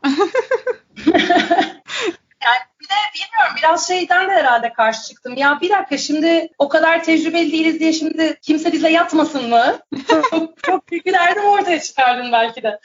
Yani 2.43 2.59
bir 2.81 2.85
de 2.85 2.93
bilmiyorum 3.15 3.55
biraz 3.57 3.87
şeyden 3.87 4.29
de 4.29 4.31
herhalde 4.31 4.73
karşı 4.73 5.07
çıktım. 5.07 5.37
Ya 5.37 5.59
bir 5.61 5.69
dakika 5.69 5.97
şimdi 5.97 6.49
o 6.57 6.69
kadar 6.69 7.03
tecrübeli 7.03 7.51
değiliz 7.51 7.79
diye 7.79 7.93
şimdi 7.93 8.37
kimse 8.41 8.71
bize 8.71 8.89
yatmasın 8.89 9.49
mı? 9.49 9.79
çok, 10.07 10.63
çok 10.63 10.91
büyük 10.91 11.05
bir 11.05 11.13
derdim 11.13 11.45
ortaya 11.45 11.81
çıkardın 11.81 12.31
belki 12.31 12.63
de. 12.63 12.79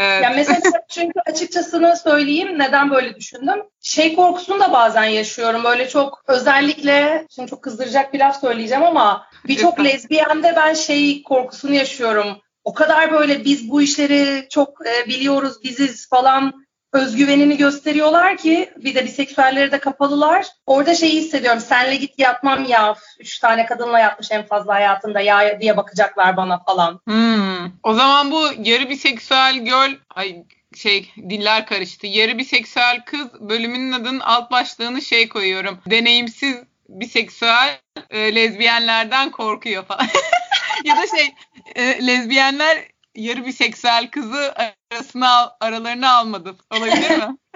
Evet. 0.00 0.24
Yani 0.24 0.36
mesela 0.36 0.60
çünkü 0.88 1.20
açıkçasını 1.26 1.96
söyleyeyim 1.96 2.58
neden 2.58 2.90
böyle 2.90 3.14
düşündüm. 3.14 3.62
Şey 3.82 4.16
korkusunu 4.16 4.60
da 4.60 4.72
bazen 4.72 5.04
yaşıyorum. 5.04 5.64
Böyle 5.64 5.88
çok 5.88 6.22
özellikle 6.26 7.26
şimdi 7.34 7.50
çok 7.50 7.62
kızdıracak 7.62 8.14
bir 8.14 8.18
laf 8.18 8.40
söyleyeceğim 8.40 8.84
ama 8.84 9.26
birçok 9.46 9.84
lezbiyende 9.84 10.52
ben 10.56 10.74
şey 10.74 11.22
korkusunu 11.22 11.74
yaşıyorum. 11.74 12.40
O 12.64 12.74
kadar 12.74 13.12
böyle 13.12 13.44
biz 13.44 13.70
bu 13.70 13.82
işleri 13.82 14.48
çok 14.50 14.86
e, 14.86 15.08
biliyoruz, 15.08 15.64
biziz 15.64 16.08
falan 16.08 16.66
özgüvenini 16.92 17.56
gösteriyorlar 17.56 18.36
ki 18.36 18.70
bir 18.76 18.94
de 18.94 19.04
biseksüelleri 19.04 19.72
de 19.72 19.78
kapalılar. 19.78 20.46
Orada 20.66 20.94
şeyi 20.94 21.12
hissediyorum. 21.12 21.60
Senle 21.60 21.96
git 21.96 22.18
yatmam 22.18 22.64
ya. 22.64 22.94
Üç 23.20 23.38
tane 23.38 23.66
kadınla 23.66 23.98
yatmış 23.98 24.30
en 24.30 24.46
fazla 24.46 24.74
hayatında 24.74 25.20
ya 25.20 25.60
diye 25.60 25.76
bakacaklar 25.76 26.36
bana 26.36 26.58
falan. 26.64 27.00
Hmm. 27.06 27.66
O 27.82 27.94
zaman 27.94 28.30
bu 28.30 28.42
yarı 28.58 28.90
biseksüel 28.90 29.58
göl 29.58 29.90
ay 30.14 30.44
şey 30.76 31.12
diller 31.16 31.66
karıştı. 31.66 32.06
Yarı 32.06 32.38
biseksüel 32.38 33.04
kız 33.04 33.28
bölümünün 33.40 33.92
adının 33.92 34.20
alt 34.20 34.50
başlığını 34.50 35.02
şey 35.02 35.28
koyuyorum. 35.28 35.78
Deneyimsiz 35.86 36.56
biseksüel 36.88 37.78
e, 38.10 38.34
lezbiyenlerden 38.34 39.30
korkuyor 39.30 39.84
falan. 39.84 40.06
ya 40.84 40.96
da 40.96 41.06
şey 41.16 41.34
e, 41.74 42.06
lezbiyenler 42.06 42.78
yarı 43.20 43.46
biseksüel 43.46 44.10
kızı 44.10 44.54
arasına 44.92 45.56
aralarına 45.60 46.12
almadı. 46.12 46.56
Olabilir 46.70 47.10
mi? 47.10 47.36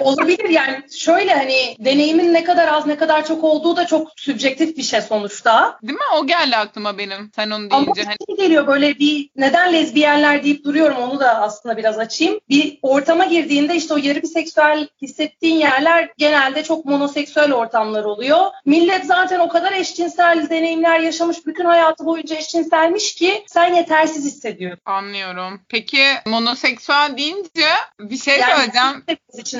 Olabilir 0.00 0.48
yani 0.48 0.82
şöyle 0.98 1.34
hani 1.34 1.76
deneyimin 1.78 2.34
ne 2.34 2.44
kadar 2.44 2.68
az 2.68 2.86
ne 2.86 2.96
kadar 2.96 3.26
çok 3.26 3.44
olduğu 3.44 3.76
da 3.76 3.86
çok 3.86 4.08
sübjektif 4.16 4.76
bir 4.76 4.82
şey 4.82 5.00
sonuçta. 5.00 5.78
Değil 5.82 5.98
mi? 5.98 6.04
O 6.16 6.26
geldi 6.26 6.56
aklıma 6.56 6.98
benim 6.98 7.30
sen 7.36 7.50
onu 7.50 7.70
deyince. 7.70 7.74
Ama 7.76 7.92
hani... 7.96 8.16
şey 8.26 8.36
geliyor 8.36 8.66
böyle 8.66 8.98
bir 8.98 9.30
neden 9.36 9.72
lezbiyenler 9.72 10.44
deyip 10.44 10.64
duruyorum 10.64 10.96
onu 10.96 11.20
da 11.20 11.40
aslında 11.40 11.76
biraz 11.76 11.98
açayım. 11.98 12.40
Bir 12.48 12.78
ortama 12.82 13.24
girdiğinde 13.24 13.76
işte 13.76 13.94
o 13.94 13.96
yarı 13.96 14.22
biseksüel 14.22 14.88
hissettiğin 15.02 15.56
yerler 15.56 16.10
genelde 16.18 16.64
çok 16.64 16.84
monoseksüel 16.84 17.52
ortamlar 17.52 18.04
oluyor. 18.04 18.46
Millet 18.64 19.04
zaten 19.06 19.38
o 19.38 19.48
kadar 19.48 19.72
eşcinsel 19.72 20.50
deneyimler 20.50 21.00
yaşamış 21.00 21.46
bütün 21.46 21.64
hayatı 21.64 22.06
boyunca 22.06 22.36
eşcinselmiş 22.36 23.14
ki 23.14 23.44
sen 23.46 23.74
yetersiz 23.74 24.24
hissediyorsun. 24.24 24.82
Anlıyorum. 24.84 25.60
Peki 25.68 26.04
monoseksüel 26.26 27.16
deyince 27.16 27.68
bir 28.00 28.18
şey 28.18 28.38
yani 28.38 28.52
söyleyeceğim. 28.56 29.04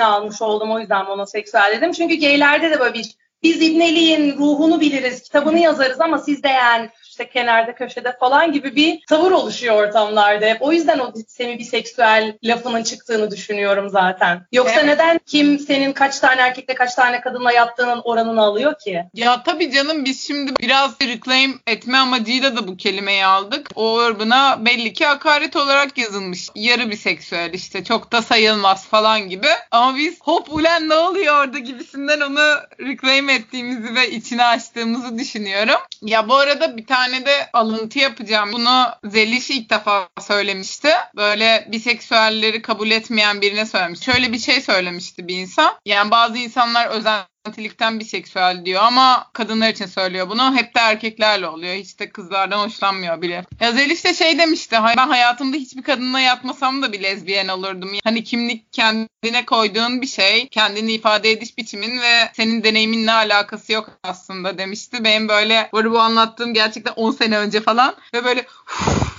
almış 0.00 0.27
almış 0.28 0.42
oldum 0.42 0.70
o 0.70 0.80
yüzden 0.80 1.04
monoseksüel 1.04 1.72
dedim. 1.76 1.92
Çünkü 1.92 2.14
geylerde 2.14 2.70
de 2.70 2.80
böyle 2.80 2.94
bir 2.94 3.14
biz 3.42 3.62
İbneli'nin 3.62 4.38
ruhunu 4.38 4.80
biliriz, 4.80 5.22
kitabını 5.22 5.58
yazarız 5.58 6.00
ama 6.00 6.18
siz 6.18 6.42
de 6.42 6.48
yani 6.48 6.90
işte 7.18 7.30
kenarda 7.30 7.74
köşede 7.74 8.16
falan 8.20 8.52
gibi 8.52 8.76
bir 8.76 9.00
tavır 9.08 9.30
oluşuyor 9.30 9.74
ortamlarda. 9.74 10.56
O 10.60 10.72
yüzden 10.72 10.98
o 10.98 11.12
semi 11.28 11.58
biseksüel 11.58 12.38
lafının 12.44 12.82
çıktığını 12.82 13.30
düşünüyorum 13.30 13.90
zaten. 13.90 14.46
Yoksa 14.52 14.74
evet. 14.74 14.84
neden 14.84 15.20
kim 15.26 15.58
senin 15.58 15.92
kaç 15.92 16.18
tane 16.18 16.40
erkekle 16.40 16.74
kaç 16.74 16.94
tane 16.94 17.20
kadınla 17.20 17.52
yattığının 17.52 18.00
oranını 18.04 18.42
alıyor 18.42 18.78
ki? 18.78 19.04
Ya 19.14 19.42
tabii 19.42 19.72
canım 19.72 20.04
biz 20.04 20.26
şimdi 20.26 20.52
biraz 20.60 21.00
reclaim 21.00 21.60
etme 21.66 21.98
amacıyla 21.98 22.56
da 22.56 22.68
bu 22.68 22.76
kelimeyi 22.76 23.24
aldık. 23.24 23.68
O 23.74 23.94
Urban'a 23.94 24.64
belli 24.64 24.92
ki 24.92 25.06
hakaret 25.06 25.56
olarak 25.56 25.98
yazılmış. 25.98 26.48
Yarı 26.54 26.90
biseksüel 26.90 27.52
işte 27.52 27.84
çok 27.84 28.12
da 28.12 28.22
sayılmaz 28.22 28.86
falan 28.86 29.28
gibi. 29.28 29.48
Ama 29.70 29.96
biz 29.96 30.20
hop 30.20 30.52
ulen 30.52 30.88
ne 30.88 30.94
oluyor 30.94 31.44
orada 31.44 31.58
gibisinden 31.58 32.20
onu 32.20 32.56
reclaim 32.80 33.28
ettiğimizi 33.28 33.94
ve 33.94 34.10
içine 34.10 34.44
açtığımızı 34.44 35.18
düşünüyorum. 35.18 35.80
Ya 36.02 36.28
bu 36.28 36.34
arada 36.34 36.76
bir 36.76 36.86
tane 36.86 37.07
de 37.12 37.50
alıntı 37.52 37.98
yapacağım. 37.98 38.52
Bunu 38.52 38.86
Zeliş 39.04 39.50
ilk 39.50 39.70
defa 39.70 40.08
söylemişti. 40.20 40.88
Böyle 41.16 41.68
biseksüelleri 41.72 42.62
kabul 42.62 42.90
etmeyen 42.90 43.40
birine 43.40 43.66
söylemiş. 43.66 44.00
Şöyle 44.00 44.32
bir 44.32 44.38
şey 44.38 44.60
söylemişti 44.60 45.28
bir 45.28 45.36
insan. 45.36 45.74
Yani 45.86 46.10
bazı 46.10 46.38
insanlar 46.38 46.86
özel 46.86 47.22
romantilikten 47.48 48.00
biseksüel 48.00 48.64
diyor 48.64 48.82
ama 48.82 49.30
kadınlar 49.32 49.68
için 49.68 49.86
söylüyor 49.86 50.30
bunu. 50.30 50.56
Hep 50.56 50.74
de 50.74 50.80
erkeklerle 50.80 51.48
oluyor. 51.48 51.74
Hiç 51.74 51.98
de 52.00 52.08
kızlardan 52.08 52.58
hoşlanmıyor 52.58 53.22
bile. 53.22 53.44
Ya 53.60 53.72
Zeliş 53.72 54.04
de 54.04 54.14
şey 54.14 54.38
demişti. 54.38 54.76
Ben 54.96 55.08
hayatımda 55.08 55.56
hiçbir 55.56 55.82
kadınla 55.82 56.20
yatmasam 56.20 56.82
da 56.82 56.92
bir 56.92 57.02
lezbiyen 57.02 57.48
olurdum. 57.48 57.90
Hani 58.04 58.24
kimlik 58.24 58.72
kendine 58.72 59.44
koyduğun 59.46 60.02
bir 60.02 60.06
şey. 60.06 60.48
Kendini 60.48 60.92
ifade 60.92 61.30
ediş 61.30 61.58
biçimin 61.58 62.00
ve 62.00 62.30
senin 62.34 62.64
deneyiminle 62.64 63.12
alakası 63.12 63.72
yok 63.72 63.90
aslında 64.02 64.58
demişti. 64.58 65.04
Benim 65.04 65.28
böyle 65.28 65.70
bu 65.72 66.00
anlattığım 66.00 66.54
gerçekten 66.54 66.92
10 66.96 67.10
sene 67.10 67.38
önce 67.38 67.60
falan 67.60 67.94
ve 68.14 68.24
böyle 68.24 68.46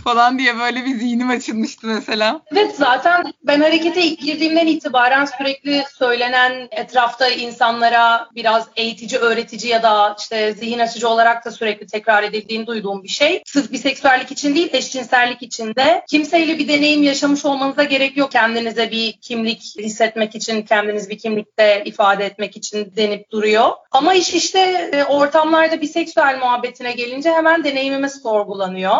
falan 0.03 0.39
diye 0.39 0.57
böyle 0.59 0.85
bir 0.85 0.95
zihnim 0.95 1.29
açılmıştı 1.29 1.87
mesela. 1.87 2.41
Evet 2.51 2.75
zaten 2.75 3.23
ben 3.43 3.61
harekete 3.61 4.01
ilk 4.01 4.19
girdiğimden 4.19 4.67
itibaren 4.67 5.25
sürekli 5.25 5.83
söylenen 5.97 6.67
etrafta 6.71 7.29
insanlara 7.29 8.29
biraz 8.35 8.67
eğitici, 8.75 9.19
öğretici 9.19 9.71
ya 9.71 9.83
da 9.83 10.15
işte 10.19 10.53
zihin 10.53 10.79
açıcı 10.79 11.09
olarak 11.09 11.45
da 11.45 11.51
sürekli 11.51 11.87
tekrar 11.87 12.23
edildiğini 12.23 12.67
duyduğum 12.67 13.03
bir 13.03 13.07
şey. 13.07 13.43
Sırf 13.45 13.71
biseksüellik 13.71 14.31
için 14.31 14.55
değil, 14.55 14.69
eşcinsellik 14.73 15.41
için 15.41 15.75
de 15.75 16.03
kimseyle 16.09 16.57
bir 16.57 16.67
deneyim 16.67 17.03
yaşamış 17.03 17.45
olmanıza 17.45 17.83
gerek 17.83 18.17
yok. 18.17 18.31
Kendinize 18.31 18.91
bir 18.91 19.13
kimlik 19.21 19.61
hissetmek 19.79 20.35
için, 20.35 20.61
kendiniz 20.61 21.09
bir 21.09 21.17
kimlikte 21.17 21.83
ifade 21.85 22.25
etmek 22.25 22.57
için 22.57 22.93
denip 22.95 23.31
duruyor. 23.31 23.69
Ama 23.91 24.13
iş 24.13 24.33
işte 24.33 24.59
e, 24.93 25.03
ortamlarda 25.03 25.81
biseksüel 25.81 26.39
muhabbetine 26.39 26.91
gelince 26.91 27.31
hemen 27.31 27.63
deneyimimiz 27.63 28.21
sorgulanıyor. 28.21 28.97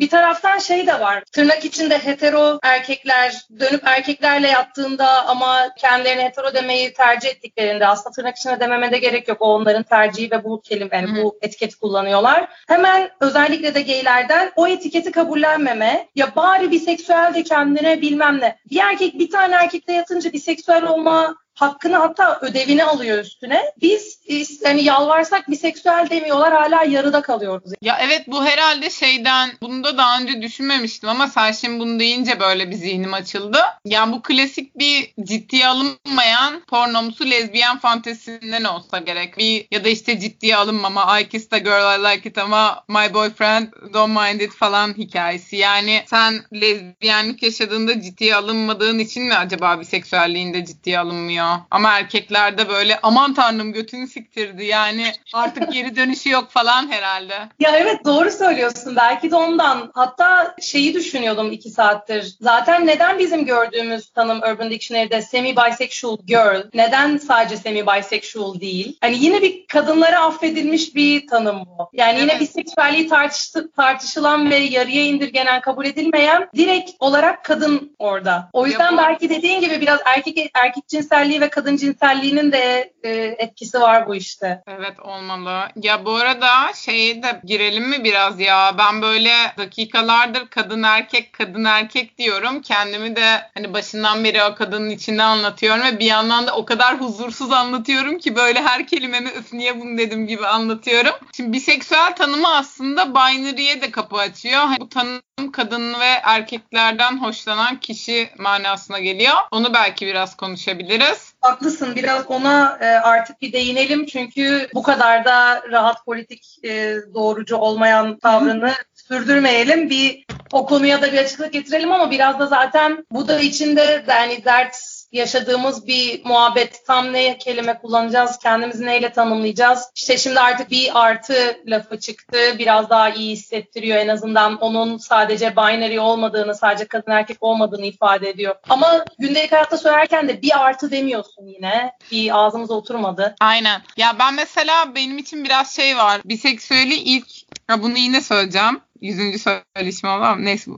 Bir 0.00 0.08
taraftan 0.08 0.58
şey 0.58 0.86
de 0.86 1.00
var. 1.00 1.22
Tırnak 1.32 1.64
içinde 1.64 1.98
hetero 1.98 2.58
erkekler 2.62 3.46
dönüp 3.60 3.82
erkeklerle 3.84 4.48
yattığında 4.48 5.26
ama 5.26 5.74
kendilerini 5.78 6.22
hetero 6.22 6.54
demeyi 6.54 6.92
tercih 6.92 7.28
ettiklerinde 7.28 7.86
aslında 7.86 8.10
tırnak 8.10 8.36
içinde 8.36 8.60
dememe 8.60 8.92
de 8.92 8.98
gerek 8.98 9.28
yok. 9.28 9.42
O 9.42 9.54
onların 9.54 9.82
tercihi 9.82 10.30
ve 10.30 10.44
bu 10.44 10.60
kelime 10.60 10.96
yani 10.96 11.22
bu 11.22 11.38
etiketi 11.42 11.78
kullanıyorlar. 11.78 12.48
Hemen 12.68 13.10
özellikle 13.20 13.74
de 13.74 13.80
geylerden 13.80 14.52
o 14.56 14.66
etiketi 14.66 15.10
kabullenmeme 15.10 16.08
ya 16.14 16.36
bari 16.36 16.70
biseksüel 16.70 17.34
de 17.34 17.42
kendine 17.42 18.00
bilmem 18.00 18.40
ne. 18.40 18.58
Bir 18.70 18.80
erkek 18.80 19.18
bir 19.18 19.30
tane 19.30 19.54
erkekle 19.54 19.92
yatınca 19.92 20.32
biseksüel 20.32 20.84
olma 20.84 21.36
hakkını 21.54 21.96
hatta 21.96 22.38
ödevini 22.40 22.84
alıyor 22.84 23.18
üstüne. 23.18 23.62
Biz 23.80 24.20
yani 24.64 24.84
yalvarsak 24.84 25.50
biseksüel 25.50 26.06
demiyorlar 26.10 26.52
hala 26.52 26.84
yarıda 26.84 27.22
kalıyoruz. 27.22 27.72
Ya 27.82 27.98
evet 28.02 28.22
bu 28.26 28.44
herhalde 28.44 28.90
şeyden 28.90 29.50
bunu 29.62 29.84
da 29.84 29.98
daha 29.98 30.20
önce 30.20 30.42
düşünmemiştim 30.42 31.08
ama 31.08 31.28
sen 31.28 31.52
şimdi 31.52 31.80
bunu 31.80 32.00
deyince 32.00 32.40
böyle 32.40 32.70
bir 32.70 32.74
zihnim 32.74 33.14
açıldı. 33.14 33.58
Yani 33.84 34.12
bu 34.12 34.22
klasik 34.22 34.78
bir 34.78 35.14
ciddiye 35.24 35.66
alınmayan 35.66 36.60
pornomsu 36.60 37.30
lezbiyen 37.30 37.78
fantezisinden 37.78 38.64
olsa 38.64 38.98
gerek. 38.98 39.38
Bir 39.38 39.66
ya 39.70 39.84
da 39.84 39.88
işte 39.88 40.20
ciddiye 40.20 40.56
alınmama 40.56 41.20
I 41.20 41.28
kissed 41.28 41.52
a 41.52 41.58
girl 41.58 41.98
I 41.98 42.14
like 42.14 42.28
it 42.28 42.38
ama 42.38 42.84
my 42.88 43.14
boyfriend 43.14 43.68
don't 43.94 44.16
mind 44.20 44.40
it 44.40 44.52
falan 44.52 44.94
hikayesi. 44.98 45.56
Yani 45.56 46.04
sen 46.06 46.34
lezbiyenlik 46.54 47.42
yaşadığında 47.42 48.00
ciddiye 48.00 48.34
alınmadığın 48.36 48.98
için 48.98 49.22
mi 49.22 49.34
acaba 49.34 49.80
biseksüelliğinde 49.80 50.64
ciddiye 50.64 50.98
alınmıyor? 50.98 51.39
Ama 51.70 51.98
erkeklerde 51.98 52.68
böyle 52.68 52.98
aman 53.02 53.34
tanrım 53.34 53.72
götünü 53.72 54.06
siktirdi 54.06 54.64
yani 54.64 55.12
artık 55.34 55.72
geri 55.72 55.96
dönüşü 55.96 56.30
yok 56.30 56.50
falan 56.50 56.90
herhalde. 56.90 57.34
Ya 57.60 57.76
evet 57.76 58.04
doğru 58.04 58.30
söylüyorsun 58.30 58.96
belki 58.96 59.30
de 59.30 59.36
ondan. 59.36 59.90
Hatta 59.94 60.54
şeyi 60.62 60.94
düşünüyordum 60.94 61.52
iki 61.52 61.70
saattir. 61.70 62.36
Zaten 62.40 62.86
neden 62.86 63.18
bizim 63.18 63.44
gördüğümüz 63.44 64.10
tanım 64.10 64.38
Urban 64.38 64.70
Dictionary'de 64.70 65.22
semi-bisexual 65.22 66.18
girl 66.26 66.70
neden 66.74 67.16
sadece 67.16 67.56
semi-bisexual 67.56 68.60
değil? 68.60 68.96
Hani 69.00 69.24
yine 69.24 69.42
bir 69.42 69.66
kadınlara 69.66 70.20
affedilmiş 70.20 70.94
bir 70.94 71.26
tanım 71.26 71.60
bu. 71.66 71.90
Yani 71.92 72.18
evet. 72.18 72.22
yine 72.22 72.40
biseksüelliği 72.40 73.08
tartıştı, 73.08 73.70
tartışılan 73.76 74.50
ve 74.50 74.56
yarıya 74.56 75.04
indirgenen 75.04 75.60
kabul 75.60 75.86
edilmeyen 75.86 76.48
direkt 76.56 76.90
olarak 77.00 77.44
kadın 77.44 77.96
orada. 77.98 78.50
O 78.52 78.66
yüzden 78.66 78.92
bu... 78.92 78.98
belki 78.98 79.28
dediğin 79.28 79.60
gibi 79.60 79.80
biraz 79.80 80.00
erkek 80.04 80.50
erkek 80.54 80.88
cinselliği 80.88 81.29
ve 81.40 81.50
kadın 81.50 81.76
cinselliğinin 81.76 82.52
de 82.52 82.92
e, 83.02 83.10
etkisi 83.38 83.80
var 83.80 84.06
bu 84.08 84.14
işte. 84.14 84.62
Evet 84.66 85.00
olmalı. 85.00 85.68
Ya 85.76 86.04
bu 86.04 86.14
arada 86.14 86.72
şeye 86.74 87.22
de 87.22 87.40
girelim 87.44 87.88
mi 87.88 88.04
biraz 88.04 88.40
ya? 88.40 88.74
Ben 88.78 89.02
böyle 89.02 89.32
dakikalardır 89.58 90.46
kadın 90.46 90.82
erkek 90.82 91.32
kadın 91.32 91.64
erkek 91.64 92.18
diyorum. 92.18 92.62
Kendimi 92.62 93.16
de 93.16 93.50
hani 93.54 93.72
başından 93.72 94.24
beri 94.24 94.42
o 94.42 94.54
kadının 94.54 94.90
içinde 94.90 95.22
anlatıyorum 95.22 95.82
ve 95.84 95.98
bir 95.98 96.06
yandan 96.06 96.46
da 96.46 96.56
o 96.56 96.64
kadar 96.64 97.00
huzursuz 97.00 97.52
anlatıyorum 97.52 98.18
ki 98.18 98.36
böyle 98.36 98.62
her 98.62 98.86
kelimemi 98.86 99.30
öf 99.30 99.52
niye 99.52 99.80
bunu 99.80 99.98
dedim 99.98 100.26
gibi 100.26 100.46
anlatıyorum. 100.46 101.14
Şimdi 101.36 101.52
biseksüel 101.52 102.14
tanımı 102.16 102.48
aslında 102.48 103.10
binary'e 103.14 103.82
de 103.82 103.90
kapı 103.90 104.16
açıyor. 104.16 104.60
Hani 104.60 104.80
bu 104.80 104.88
tanım 104.88 105.52
kadın 105.52 106.00
ve 106.00 106.20
erkeklerden 106.22 107.22
hoşlanan 107.22 107.80
kişi 107.80 108.30
manasına 108.38 108.98
geliyor. 108.98 109.34
Onu 109.50 109.74
belki 109.74 110.06
biraz 110.06 110.36
konuşabiliriz. 110.36 111.19
Haklısın 111.40 111.94
biraz 111.96 112.30
ona 112.30 112.78
e, 112.80 112.86
artık 112.86 113.42
bir 113.42 113.52
değinelim 113.52 114.06
çünkü 114.06 114.68
bu 114.74 114.82
kadar 114.82 115.24
da 115.24 115.62
rahat 115.70 116.04
politik 116.04 116.58
e, 116.64 116.96
doğrucu 117.14 117.56
olmayan 117.56 118.18
tavrını 118.18 118.72
sürdürmeyelim. 118.94 119.90
Bir 119.90 120.24
o 120.52 120.66
konuya 120.66 121.02
da 121.02 121.12
bir 121.12 121.18
açıklık 121.18 121.52
getirelim 121.52 121.92
ama 121.92 122.10
biraz 122.10 122.38
da 122.38 122.46
zaten 122.46 123.06
bu 123.12 123.28
da 123.28 123.40
içinde 123.40 124.04
yani 124.08 124.44
dert 124.44 124.76
yaşadığımız 125.12 125.86
bir 125.86 126.24
muhabbet. 126.24 126.86
Tam 126.86 127.12
ne 127.12 127.38
kelime 127.38 127.78
kullanacağız, 127.78 128.38
kendimizi 128.38 128.86
neyle 128.86 129.12
tanımlayacağız? 129.12 129.90
İşte 129.94 130.18
şimdi 130.18 130.40
artık 130.40 130.70
bir 130.70 130.90
artı 130.94 131.56
lafı 131.66 132.00
çıktı. 132.00 132.38
Biraz 132.58 132.90
daha 132.90 133.10
iyi 133.10 133.32
hissettiriyor 133.32 133.98
en 133.98 134.08
azından. 134.08 134.56
Onun 134.56 134.96
sadece 134.98 135.56
binary 135.56 135.98
olmadığını, 135.98 136.54
sadece 136.54 136.84
kadın 136.84 137.12
erkek 137.12 137.36
olmadığını 137.40 137.86
ifade 137.86 138.28
ediyor. 138.28 138.54
Ama 138.68 139.04
gündelik 139.18 139.52
hayatta 139.52 139.78
söylerken 139.78 140.28
de 140.28 140.42
bir 140.42 140.60
artı 140.60 140.90
demiyorsun 140.90 141.46
yine. 141.46 141.92
Bir 142.10 142.38
ağzımıza 142.38 142.74
oturmadı. 142.74 143.34
Aynen. 143.40 143.82
Ya 143.96 144.16
ben 144.18 144.34
mesela 144.34 144.94
benim 144.94 145.18
için 145.18 145.44
biraz 145.44 145.76
şey 145.76 145.96
var. 145.96 146.20
Biseksüeli 146.24 146.94
ilk 146.94 147.26
ya 147.70 147.82
bunu 147.82 147.98
yine 147.98 148.20
söyleyeceğim. 148.20 148.80
Yüzüncü 149.00 149.38
söyleşim 149.38 150.08
ama 150.08 150.36
neyse 150.36 150.70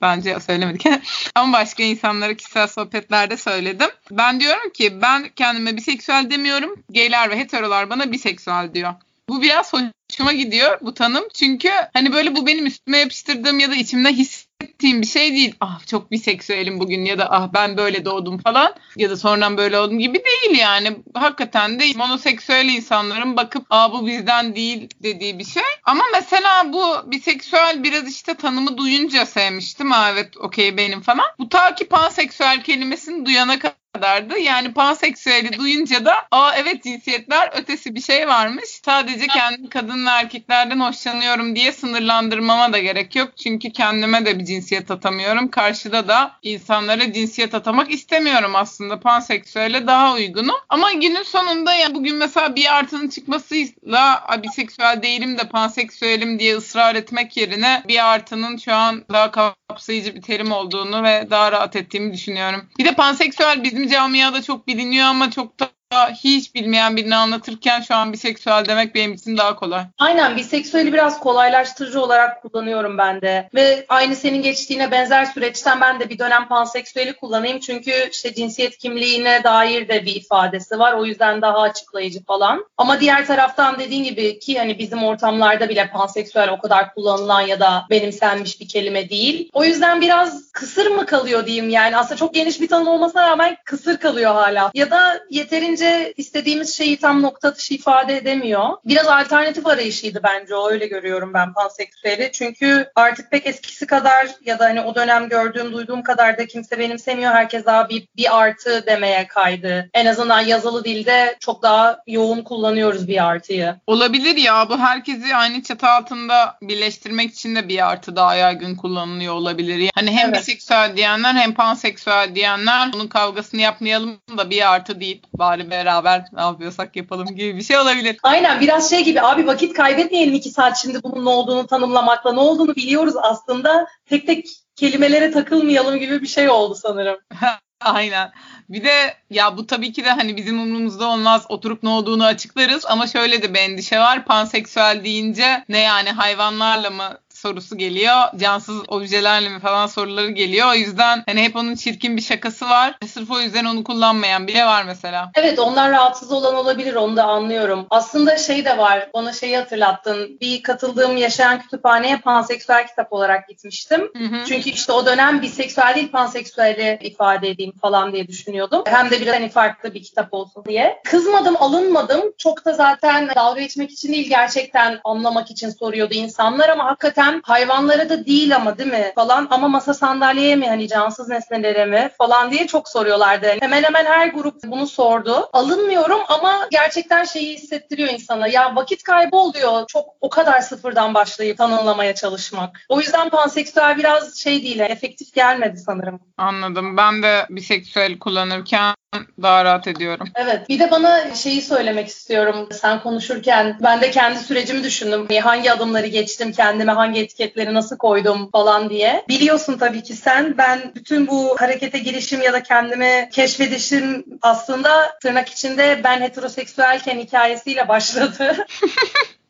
bence 0.00 0.40
söylemedik. 0.40 0.86
ama 1.34 1.52
başka 1.52 1.82
insanlara 1.82 2.34
kişisel 2.34 2.66
sohbetlerde 2.66 3.36
söyledim. 3.36 3.88
Ben 4.10 4.40
diyorum 4.40 4.70
ki 4.70 5.02
ben 5.02 5.28
kendime 5.28 5.76
biseksüel 5.76 6.30
demiyorum. 6.30 6.84
Gayler 6.90 7.30
ve 7.30 7.38
heterolar 7.38 7.90
bana 7.90 8.12
biseksüel 8.12 8.74
diyor. 8.74 8.94
Bu 9.28 9.42
biraz 9.42 9.72
hoşuma 9.72 10.32
gidiyor 10.32 10.78
bu 10.82 10.94
tanım. 10.94 11.24
Çünkü 11.34 11.70
hani 11.92 12.12
böyle 12.12 12.36
bu 12.36 12.46
benim 12.46 12.66
üstüme 12.66 12.98
yapıştırdığım 12.98 13.58
ya 13.58 13.70
da 13.70 13.74
içimde 13.74 14.08
his 14.08 14.45
ettiğim 14.76 15.02
bir 15.02 15.06
şey 15.06 15.32
değil. 15.32 15.54
Ah 15.60 15.86
çok 15.86 16.10
biseksüelim 16.10 16.80
bugün 16.80 17.04
ya 17.04 17.18
da 17.18 17.32
ah 17.32 17.48
ben 17.54 17.76
böyle 17.76 18.04
doğdum 18.04 18.38
falan 18.38 18.74
ya 18.96 19.10
da 19.10 19.16
sonradan 19.16 19.56
böyle 19.56 19.78
oldum 19.78 19.98
gibi 19.98 20.22
değil 20.24 20.58
yani. 20.58 20.96
Hakikaten 21.14 21.80
de 21.80 21.84
monoseksüel 21.96 22.68
insanların 22.68 23.36
bakıp 23.36 23.66
ah 23.70 23.92
bu 23.92 24.06
bizden 24.06 24.56
değil 24.56 24.88
dediği 25.02 25.38
bir 25.38 25.44
şey. 25.44 25.62
Ama 25.84 26.04
mesela 26.12 26.72
bu 26.72 27.10
biseksüel 27.10 27.82
biraz 27.82 28.08
işte 28.10 28.34
tanımı 28.34 28.78
duyunca 28.78 29.26
sevmiştim. 29.26 29.90
Ha 29.90 30.10
evet 30.10 30.36
okey 30.36 30.76
benim 30.76 31.00
falan. 31.00 31.26
Bu 31.38 31.48
ta 31.48 31.74
ki 31.74 31.88
panseksüel 31.88 32.62
kelimesini 32.62 33.26
duyana 33.26 33.58
kadar 33.58 33.85
kadardı. 33.96 34.38
Yani 34.38 34.72
panseksüeli 34.72 35.58
duyunca 35.58 36.04
da 36.04 36.14
aa 36.30 36.52
evet 36.56 36.82
cinsiyetler 36.82 37.50
ötesi 37.54 37.94
bir 37.94 38.00
şey 38.00 38.28
varmış. 38.28 38.64
Sadece 38.84 39.26
kendi 39.26 39.68
kadın 39.68 40.06
erkeklerden 40.06 40.80
hoşlanıyorum 40.80 41.56
diye 41.56 41.72
sınırlandırmama 41.72 42.72
da 42.72 42.78
gerek 42.78 43.16
yok. 43.16 43.36
Çünkü 43.36 43.72
kendime 43.72 44.26
de 44.26 44.38
bir 44.38 44.44
cinsiyet 44.44 44.90
atamıyorum. 44.90 45.48
Karşıda 45.48 46.08
da 46.08 46.32
insanlara 46.42 47.12
cinsiyet 47.12 47.54
atamak 47.54 47.90
istemiyorum 47.90 48.52
aslında. 48.54 49.00
Panseksüele 49.00 49.86
daha 49.86 50.14
uygunum. 50.14 50.56
Ama 50.68 50.92
günün 50.92 51.22
sonunda 51.22 51.74
ya 51.74 51.94
bugün 51.94 52.16
mesela 52.16 52.56
bir 52.56 52.76
artının 52.76 53.08
çıkmasıyla 53.08 54.26
biseksüel 54.42 55.02
değilim 55.02 55.38
de 55.38 55.48
panseksüelim 55.48 56.38
diye 56.38 56.56
ısrar 56.56 56.94
etmek 56.94 57.36
yerine 57.36 57.82
bir 57.88 58.12
artının 58.12 58.56
şu 58.56 58.74
an 58.74 59.04
daha 59.12 59.30
kapsayıcı 59.30 60.14
bir 60.14 60.22
terim 60.22 60.52
olduğunu 60.52 61.02
ve 61.02 61.26
daha 61.30 61.52
rahat 61.52 61.76
ettiğimi 61.76 62.12
düşünüyorum. 62.12 62.68
Bir 62.78 62.84
de 62.84 62.94
panseksüel 62.94 63.64
bizim 63.64 63.85
camiada 63.88 64.42
çok 64.42 64.66
biliniyor 64.66 65.06
ama 65.06 65.30
çok 65.30 65.60
da 65.60 65.70
hiç 65.94 66.54
bilmeyen 66.54 66.96
birini 66.96 67.16
anlatırken 67.16 67.80
şu 67.80 67.94
an 67.94 68.12
biseksüel 68.12 68.64
demek 68.68 68.94
benim 68.94 69.12
için 69.12 69.36
daha 69.36 69.56
kolay. 69.56 69.84
Aynen 69.98 70.36
biseksüeli 70.36 70.92
biraz 70.92 71.20
kolaylaştırıcı 71.20 72.00
olarak 72.00 72.42
kullanıyorum 72.42 72.98
ben 72.98 73.20
de. 73.20 73.48
Ve 73.54 73.86
aynı 73.88 74.16
senin 74.16 74.42
geçtiğine 74.42 74.90
benzer 74.90 75.24
süreçten 75.24 75.80
ben 75.80 76.00
de 76.00 76.10
bir 76.10 76.18
dönem 76.18 76.48
panseksüeli 76.48 77.12
kullanayım. 77.12 77.60
Çünkü 77.60 78.08
işte 78.12 78.34
cinsiyet 78.34 78.78
kimliğine 78.78 79.44
dair 79.44 79.88
de 79.88 80.04
bir 80.04 80.14
ifadesi 80.14 80.78
var. 80.78 80.92
O 80.92 81.04
yüzden 81.04 81.42
daha 81.42 81.58
açıklayıcı 81.58 82.24
falan. 82.24 82.64
Ama 82.76 83.00
diğer 83.00 83.26
taraftan 83.26 83.78
dediğin 83.78 84.04
gibi 84.04 84.38
ki 84.38 84.58
hani 84.58 84.78
bizim 84.78 85.04
ortamlarda 85.04 85.68
bile 85.68 85.90
panseksüel 85.90 86.48
o 86.50 86.58
kadar 86.58 86.94
kullanılan 86.94 87.40
ya 87.40 87.60
da 87.60 87.86
benimsenmiş 87.90 88.60
bir 88.60 88.68
kelime 88.68 89.10
değil. 89.10 89.50
O 89.52 89.64
yüzden 89.64 90.00
biraz 90.00 90.52
kısır 90.52 90.86
mı 90.86 91.06
kalıyor 91.06 91.46
diyeyim 91.46 91.70
yani. 91.70 91.96
Aslında 91.96 92.16
çok 92.16 92.34
geniş 92.34 92.60
bir 92.60 92.68
tanım 92.68 92.88
olmasına 92.88 93.30
rağmen 93.30 93.56
kısır 93.64 93.96
kalıyor 93.96 94.34
hala. 94.34 94.70
Ya 94.74 94.90
da 94.90 95.20
yeterince 95.30 95.75
bence 95.76 96.14
istediğimiz 96.16 96.76
şeyi 96.76 96.96
tam 96.96 97.22
nokta 97.22 97.48
atışı 97.48 97.74
ifade 97.74 98.16
edemiyor. 98.16 98.68
Biraz 98.84 99.06
alternatif 99.06 99.66
arayışıydı 99.66 100.20
bence 100.24 100.54
o 100.54 100.70
öyle 100.70 100.86
görüyorum 100.86 101.34
ben 101.34 101.52
panseksüeli. 101.52 102.30
Çünkü 102.32 102.90
artık 102.94 103.30
pek 103.30 103.46
eskisi 103.46 103.86
kadar 103.86 104.28
ya 104.44 104.58
da 104.58 104.64
hani 104.64 104.80
o 104.80 104.94
dönem 104.94 105.28
gördüğüm 105.28 105.72
duyduğum 105.72 106.02
kadar 106.02 106.38
da 106.38 106.46
kimse 106.46 106.78
benimsemiyor. 106.78 107.32
Herkes 107.32 107.66
daha 107.66 107.88
bir, 107.88 108.08
bir 108.16 108.38
artı 108.38 108.86
demeye 108.86 109.26
kaydı. 109.26 109.90
En 109.94 110.06
azından 110.06 110.40
yazılı 110.40 110.84
dilde 110.84 111.36
çok 111.40 111.62
daha 111.62 111.98
yoğun 112.06 112.42
kullanıyoruz 112.42 113.08
bir 113.08 113.24
artıyı. 113.24 113.74
Olabilir 113.86 114.36
ya 114.36 114.68
bu 114.68 114.78
herkesi 114.78 115.36
aynı 115.36 115.62
çatı 115.62 115.86
altında 115.86 116.56
birleştirmek 116.62 117.30
için 117.30 117.56
de 117.56 117.68
bir 117.68 117.88
artı 117.90 118.16
daha 118.16 118.34
yaygın 118.34 118.74
kullanılıyor 118.74 119.34
olabilir. 119.34 119.90
Hani 119.94 120.10
hem 120.10 120.28
evet. 120.28 120.40
biseksüel 120.40 120.96
diyenler 120.96 121.34
hem 121.34 121.54
panseksüel 121.54 122.34
diyenler 122.34 122.92
bunun 122.92 123.06
kavgasını 123.06 123.60
yapmayalım 123.60 124.18
da 124.38 124.50
bir 124.50 124.72
artı 124.72 125.00
deyip 125.00 125.24
bari 125.32 125.65
beraber 125.70 126.24
ne 126.32 126.40
yapıyorsak 126.40 126.96
yapalım 126.96 127.26
gibi 127.26 127.56
bir 127.56 127.62
şey 127.62 127.78
olabilir. 127.78 128.16
Aynen 128.22 128.60
biraz 128.60 128.90
şey 128.90 129.04
gibi 129.04 129.20
abi 129.20 129.46
vakit 129.46 129.72
kaybetmeyelim 129.72 130.34
iki 130.34 130.50
saat 130.50 130.76
şimdi 130.76 131.02
bunun 131.02 131.24
ne 131.24 131.28
olduğunu 131.28 131.66
tanımlamakla 131.66 132.32
ne 132.32 132.40
olduğunu 132.40 132.76
biliyoruz 132.76 133.14
aslında 133.22 133.86
tek 134.06 134.26
tek 134.26 134.46
kelimelere 134.76 135.30
takılmayalım 135.30 135.96
gibi 135.96 136.22
bir 136.22 136.26
şey 136.26 136.50
oldu 136.50 136.74
sanırım. 136.74 137.18
Aynen. 137.80 138.32
Bir 138.68 138.84
de 138.84 139.14
ya 139.30 139.56
bu 139.56 139.66
tabii 139.66 139.92
ki 139.92 140.04
de 140.04 140.10
hani 140.10 140.36
bizim 140.36 140.60
umurumuzda 140.60 141.08
olmaz. 141.08 141.46
Oturup 141.48 141.82
ne 141.82 141.88
olduğunu 141.88 142.24
açıklarız 142.24 142.86
ama 142.86 143.06
şöyle 143.06 143.42
de 143.42 143.54
bir 143.54 143.58
endişe 143.58 143.98
var. 143.98 144.24
Panseksüel 144.24 145.04
deyince 145.04 145.64
ne 145.68 145.78
yani 145.78 146.10
hayvanlarla 146.10 146.90
mı 146.90 147.18
sorusu 147.46 147.78
geliyor. 147.78 148.14
Cansız 148.36 148.82
objelerle 148.88 149.48
mi 149.48 149.60
falan 149.60 149.86
soruları 149.86 150.30
geliyor. 150.30 150.70
O 150.70 150.74
yüzden 150.74 151.22
hani 151.26 151.42
hep 151.42 151.56
onun 151.56 151.74
çirkin 151.74 152.16
bir 152.16 152.22
şakası 152.22 152.64
var. 152.64 152.94
Sırf 153.06 153.30
o 153.30 153.40
yüzden 153.40 153.64
onu 153.64 153.84
kullanmayan 153.84 154.46
bile 154.46 154.64
var 154.64 154.84
mesela. 154.84 155.30
Evet 155.34 155.58
onlar 155.58 155.90
rahatsız 155.90 156.32
olan 156.32 156.54
olabilir 156.54 156.94
onu 156.94 157.16
da 157.16 157.24
anlıyorum. 157.24 157.86
Aslında 157.90 158.36
şey 158.36 158.64
de 158.64 158.78
var. 158.78 159.08
Ona 159.12 159.32
şeyi 159.32 159.56
hatırlattın. 159.56 160.40
Bir 160.40 160.62
katıldığım 160.62 161.16
yaşayan 161.16 161.60
kütüphaneye 161.60 162.16
panseksüel 162.16 162.86
kitap 162.86 163.12
olarak 163.12 163.48
gitmiştim. 163.48 164.10
Hı 164.16 164.24
hı. 164.24 164.44
Çünkü 164.48 164.70
işte 164.70 164.92
o 164.92 165.06
dönem 165.06 165.42
biseksüel 165.42 165.94
değil 165.94 166.10
panseksüeli 166.10 166.98
ifade 167.00 167.48
edeyim 167.48 167.72
falan 167.82 168.12
diye 168.12 168.28
düşünüyordum. 168.28 168.82
Hem 168.86 169.10
de 169.10 169.20
biraz 169.20 169.34
hani 169.34 169.48
farklı 169.48 169.94
bir 169.94 170.02
kitap 170.02 170.34
olsun 170.34 170.64
diye. 170.64 171.00
Kızmadım, 171.04 171.56
alınmadım. 171.56 172.20
Çok 172.38 172.64
da 172.64 172.72
zaten 172.72 173.28
dalga 173.36 173.60
geçmek 173.60 173.90
için 173.90 174.12
değil 174.12 174.28
gerçekten 174.28 175.00
anlamak 175.04 175.50
için 175.50 175.70
soruyordu 175.70 176.14
insanlar 176.14 176.68
ama 176.68 176.84
hakikaten 176.84 177.35
hayvanlara 177.44 178.08
da 178.08 178.26
değil 178.26 178.56
ama 178.56 178.78
değil 178.78 178.90
mi 178.90 179.12
falan 179.14 179.48
ama 179.50 179.68
masa 179.68 179.94
sandalyeye 179.94 180.56
mi 180.56 180.68
hani 180.68 180.88
cansız 180.88 181.28
nesnelere 181.28 181.84
mi 181.84 182.10
falan 182.18 182.50
diye 182.50 182.66
çok 182.66 182.88
soruyorlardı. 182.88 183.46
Hemen 183.60 183.82
hemen 183.82 184.04
her 184.04 184.28
grup 184.28 184.64
bunu 184.64 184.86
sordu. 184.86 185.48
Alınmıyorum 185.52 186.20
ama 186.28 186.68
gerçekten 186.70 187.24
şeyi 187.24 187.56
hissettiriyor 187.56 188.08
insana. 188.08 188.48
Ya 188.48 188.76
vakit 188.76 189.02
kaybı 189.02 189.36
oluyor. 189.36 189.86
Çok 189.88 190.08
o 190.20 190.30
kadar 190.30 190.60
sıfırdan 190.60 191.14
başlayıp 191.14 191.58
tanımlamaya 191.58 192.14
çalışmak. 192.14 192.80
O 192.88 193.00
yüzden 193.00 193.28
panseksüel 193.28 193.98
biraz 193.98 194.36
şey 194.36 194.62
değil, 194.62 194.80
efektif 194.80 195.34
gelmedi 195.34 195.78
sanırım. 195.78 196.20
Anladım. 196.38 196.96
Ben 196.96 197.22
de 197.22 197.46
biseksüel 197.50 198.18
kullanırken 198.18 198.94
daha 199.42 199.64
rahat 199.64 199.88
ediyorum. 199.88 200.28
Evet. 200.34 200.68
Bir 200.68 200.78
de 200.78 200.90
bana 200.90 201.34
şeyi 201.34 201.62
söylemek 201.62 202.08
istiyorum. 202.08 202.68
Sen 202.72 203.02
konuşurken 203.02 203.78
ben 203.82 204.00
de 204.00 204.10
kendi 204.10 204.38
sürecimi 204.38 204.84
düşündüm. 204.84 205.26
Hangi 205.42 205.72
adımları 205.72 206.06
geçtim, 206.06 206.52
kendime 206.52 206.92
hangi 206.92 207.15
etiketleri 207.18 207.74
nasıl 207.74 207.96
koydum 207.96 208.50
falan 208.50 208.90
diye. 208.90 209.24
Biliyorsun 209.28 209.78
tabii 209.78 210.02
ki 210.02 210.14
sen 210.14 210.58
ben 210.58 210.92
bütün 210.94 211.26
bu 211.26 211.56
harekete 211.58 211.98
girişim 211.98 212.42
ya 212.42 212.52
da 212.52 212.62
kendimi 212.62 213.28
keşfedişim 213.32 214.24
aslında 214.42 215.18
tırnak 215.22 215.48
içinde 215.48 216.00
ben 216.04 216.20
heteroseksüelken 216.20 217.18
hikayesiyle 217.18 217.88
başladı. 217.88 218.66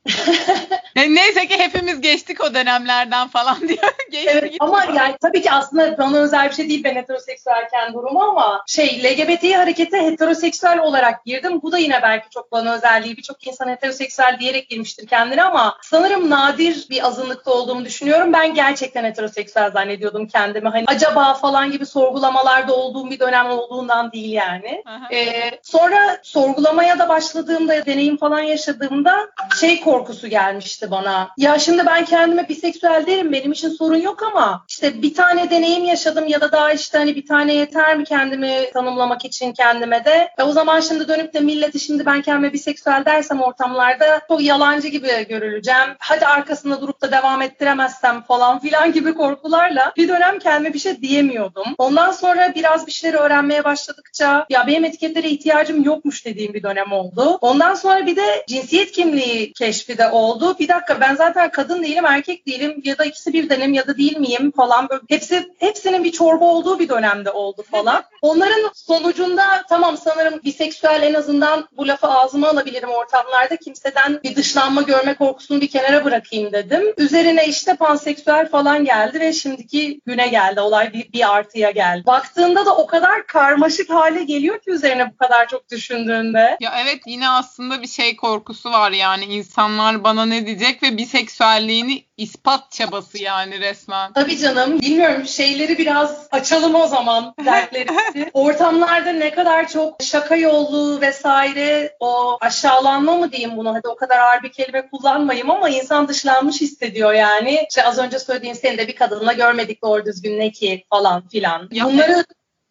Neyse 0.97 1.47
ki 1.47 1.59
hepimiz 1.59 2.01
geçtik 2.01 2.45
o 2.45 2.55
dönemlerden 2.55 3.29
falan 3.29 3.69
diyor. 3.69 3.95
evet, 4.27 4.57
ama 4.61 4.85
yani 4.85 5.17
tabii 5.23 5.43
ki 5.43 5.51
aslında 5.51 5.99
bana 5.99 6.19
özel 6.19 6.49
bir 6.49 6.55
şey 6.55 6.69
değil 6.69 6.85
ben 6.85 6.95
heteroseksüelken 6.95 7.95
durumu 7.95 8.23
ama 8.23 8.63
şey 8.67 9.03
LGBT 9.05 9.57
harekete 9.57 10.03
heteroseksüel 10.03 10.79
olarak 10.79 11.25
girdim. 11.25 11.63
Bu 11.63 11.73
da 11.73 11.79
yine 11.79 12.03
belki 12.03 12.31
çok 12.31 12.53
bana 12.53 12.75
özel 12.75 13.05
değil. 13.05 13.17
Birçok 13.17 13.47
insan 13.47 13.69
heteroseksüel 13.69 14.37
diyerek 14.41 14.69
girmiştir 14.69 15.07
kendine 15.07 15.43
ama 15.43 15.79
sanırım 15.83 16.31
nadir 16.31 16.87
bir 16.91 17.07
azınlıkta 17.07 17.51
olduğumu 17.51 17.85
düşünüyorum. 17.85 18.33
Ben 18.33 18.55
gerçekten 18.55 19.05
heteroseksüel 19.05 19.71
zannediyordum 19.71 20.27
kendimi. 20.27 20.69
Hani 20.69 20.85
acaba 20.87 21.35
falan 21.35 21.71
gibi 21.71 21.87
sorgulamalarda 21.87 22.75
olduğum 22.75 23.11
bir 23.11 23.19
dönem 23.19 23.51
olduğundan 23.51 24.13
değil 24.13 24.33
yani. 24.33 24.85
Ee, 25.13 25.51
sonra 25.63 26.19
sorgulamaya 26.23 26.99
da 26.99 27.09
başladığımda, 27.09 27.87
deneyim 27.87 28.17
falan 28.17 28.41
yaşadığımda 28.41 29.29
şey 29.61 29.81
korkusu 29.97 30.29
gelmişti 30.29 30.91
bana. 30.91 31.31
Ya 31.39 31.59
şimdi 31.59 31.87
ben 31.87 32.05
kendime 32.05 32.49
biseksüel 32.49 33.07
derim 33.07 33.33
benim 33.33 33.53
için 33.53 33.69
sorun 33.69 33.97
yok 33.97 34.23
ama 34.23 34.65
işte 34.69 35.03
bir 35.03 35.15
tane 35.15 35.51
deneyim 35.51 35.85
yaşadım 35.85 36.29
ya 36.29 36.41
da 36.41 36.53
daha 36.53 36.73
işte 36.73 36.99
hani 36.99 37.17
bir 37.17 37.27
tane 37.27 37.55
yeter 37.55 37.97
mi 37.97 38.05
kendimi 38.05 38.71
tanımlamak 38.73 39.25
için 39.25 39.53
kendime 39.53 40.05
de. 40.05 40.29
E 40.39 40.43
o 40.43 40.53
zaman 40.53 40.81
şimdi 40.81 41.09
dönüp 41.09 41.35
de 41.35 41.41
milleti 41.41 41.81
şimdi 41.81 42.07
ben 42.07 42.23
kendime 42.23 42.53
biseksüel 42.53 43.05
dersem 43.07 43.41
ortamlarda 43.41 44.21
çok 44.29 44.43
yalancı 44.43 44.89
gibi 44.89 45.27
görüleceğim. 45.29 45.89
Hadi 45.99 46.27
arkasında 46.27 46.81
durup 46.81 47.03
da 47.03 47.13
devam 47.13 47.43
ettiremezsem 47.43 48.23
falan 48.23 48.59
filan 48.59 48.93
gibi 48.93 49.15
korkularla 49.15 49.93
bir 49.97 50.09
dönem 50.09 50.39
kendime 50.39 50.75
bir 50.75 50.79
şey 50.79 51.03
diyemiyordum. 51.03 51.75
Ondan 51.79 52.13
sonra 52.13 52.53
biraz 52.55 52.87
bir 52.87 52.93
şeyleri 52.93 53.17
öğrenmeye 53.17 53.65
başladıkça 53.65 54.47
ya 54.51 54.67
benim 54.67 54.85
etiketlere 54.85 55.29
ihtiyacım 55.29 55.83
yokmuş 55.83 56.27
dediğim 56.27 56.55
bir 56.55 56.63
dönem 56.63 56.93
oldu. 56.93 57.39
Ondan 57.41 57.75
sonra 57.75 58.07
bir 58.07 58.17
de 58.17 58.45
cinsiyet 58.49 58.93
kimliği 58.93 59.53
keşf 59.53 59.86
keşfi 59.87 59.99
de 59.99 60.11
oldu. 60.11 60.57
Bir 60.59 60.69
dakika 60.69 61.01
ben 61.01 61.15
zaten 61.15 61.51
kadın 61.51 61.83
değilim, 61.83 62.05
erkek 62.05 62.47
değilim 62.47 62.83
ya 62.85 62.99
da 62.99 63.05
ikisi 63.05 63.33
birdenim 63.33 63.75
ya 63.75 63.87
da 63.87 63.97
değil 63.97 64.19
miyim 64.19 64.53
falan. 64.57 64.89
Böyle 64.89 65.03
hepsi 65.09 65.53
hepsinin 65.59 66.05
bir 66.05 66.13
çorba 66.13 66.45
olduğu 66.45 66.79
bir 66.79 66.89
dönemde 66.89 67.31
oldu 67.31 67.65
falan. 67.71 68.03
Onların 68.23 68.71
sonucunda 68.75 69.63
tamam 69.69 69.97
sanırım 69.97 70.41
biseksüel 70.45 71.03
en 71.03 71.15
azından 71.15 71.69
bu 71.77 71.89
lafı 71.89 72.07
ağzıma 72.07 72.49
alabilirim 72.49 72.89
ortamlarda. 72.89 73.57
Kimseden 73.57 74.21
bir 74.25 74.37
dışlanma 74.37 74.83
görme 74.83 75.15
korkusunu 75.15 75.61
bir 75.61 75.69
kenara 75.69 76.05
bırakayım 76.05 76.53
dedim. 76.53 76.95
Üzerine 76.97 77.47
işte 77.47 77.77
panseksüel 77.77 78.49
falan 78.49 78.85
geldi 78.85 79.21
ve 79.21 79.33
şimdiki 79.33 80.01
güne 80.07 80.29
geldi. 80.29 80.61
Olay 80.61 80.93
bir, 80.93 81.13
bir 81.13 81.35
artıya 81.35 81.71
geldi. 81.71 82.07
Baktığında 82.07 82.67
da 82.67 82.77
o 82.77 82.87
kadar 82.87 83.27
karmaşık 83.27 83.91
hale 83.91 84.25
geliyor 84.25 84.59
ki 84.59 84.71
üzerine 84.71 85.13
bu 85.13 85.17
kadar 85.17 85.49
çok 85.49 85.71
düşündüğünde. 85.71 86.57
Ya 86.61 86.75
evet 86.83 87.01
yine 87.07 87.29
aslında 87.29 87.83
bir 87.83 87.89
şey 87.89 88.17
korkusu 88.17 88.71
var 88.71 88.91
yani 88.91 89.25
insan 89.25 89.76
insanlar 89.77 90.05
bana 90.05 90.27
ne 90.27 90.47
diyecek 90.47 90.83
ve 90.83 90.97
biseksüelliğini 90.97 92.05
ispat 92.17 92.73
çabası 92.73 93.23
yani 93.23 93.61
resmen. 93.61 94.13
Tabii 94.13 94.39
canım. 94.39 94.81
Bilmiyorum 94.81 95.27
şeyleri 95.27 95.79
biraz 95.79 96.29
açalım 96.31 96.75
o 96.75 96.87
zaman 96.87 97.35
dertlerimizi. 97.45 98.31
Ortamlarda 98.33 99.13
ne 99.13 99.35
kadar 99.35 99.69
çok 99.69 100.03
şaka 100.03 100.37
yollu 100.37 101.01
vesaire 101.01 101.97
o 102.01 102.39
aşağılanma 102.41 103.17
mı 103.17 103.33
diyeyim 103.33 103.57
bunu 103.57 103.75
hadi 103.75 103.89
o 103.89 103.97
kadar 103.97 104.19
ağır 104.19 104.43
bir 104.43 104.53
kelime 104.53 104.89
kullanmayayım 104.89 105.51
ama 105.51 105.69
insan 105.69 106.09
dışlanmış 106.09 106.61
hissediyor 106.61 107.13
yani. 107.13 107.67
İşte 107.69 107.85
az 107.85 107.99
önce 107.99 108.19
söylediğin 108.19 108.55
seni 108.55 108.79
de 108.79 108.89
bir 108.89 108.97
kadınla 108.97 109.33
görmedik 109.33 109.83
doğru 109.83 110.05
düzgün 110.05 110.39
ne 110.39 110.51
ki 110.51 110.85
falan 110.91 111.29
filan. 111.29 111.69
Ya 111.73 111.85
Bunları 111.85 112.25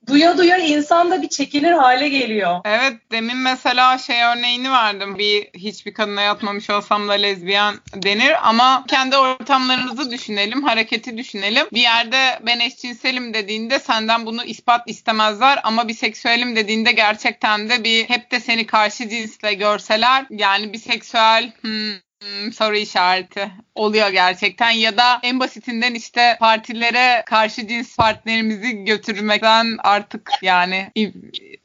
duya 0.08 0.38
duya 0.38 0.58
insan 0.58 1.12
da 1.12 1.22
bir 1.22 1.30
çekilir 1.30 1.72
hale 1.72 2.10
geliyor. 2.10 2.62
Evet 2.66 2.94
demin 3.12 3.38
mesela 3.38 3.98
şey 3.98 4.24
örneğini 4.24 4.72
verdim. 4.72 5.18
Bir 5.18 5.48
hiçbir 5.54 5.94
kadına 5.94 6.22
yatmamış 6.22 6.70
olsam 6.70 7.08
da 7.08 7.14
lezbiyen 7.14 7.76
denir 7.94 8.50
ama 8.50 8.86
kendi 8.88 9.18
ortamlarımızı 9.18 10.12
düşünelim, 10.12 10.64
hareketi 10.64 11.18
düşünelim. 11.18 11.68
Bir 11.74 11.82
yerde 11.82 12.40
ben 12.46 12.60
eşcinselim 12.60 13.34
dediğinde 13.34 13.80
senden 13.80 14.26
bunu 14.26 14.44
ispat 14.44 14.90
istemezler 14.90 15.60
ama 15.64 15.88
bir 15.88 15.94
seksüelim 15.94 16.56
dediğinde 16.56 16.92
gerçekten 16.92 17.70
de 17.70 17.84
bir 17.84 18.10
hep 18.10 18.32
de 18.32 18.40
seni 18.40 18.66
karşı 18.66 19.10
cinsle 19.10 19.54
görseler 19.54 20.26
yani 20.30 20.74
bir 20.74 20.80
seksüel 20.80 21.52
hmm, 21.62 22.05
Hmm, 22.26 22.52
soru 22.52 22.76
işareti 22.76 23.52
oluyor 23.76 24.10
gerçekten 24.10 24.72
ya 24.72 24.98
da 24.98 25.20
en 25.24 25.40
basitinden 25.40 25.94
işte 25.94 26.38
partilere 26.40 27.24
karşı 27.26 27.68
cins 27.68 27.96
partnerimizi 27.98 28.86
götürmekten 28.86 29.78
artık 29.84 30.32
yani 30.42 30.92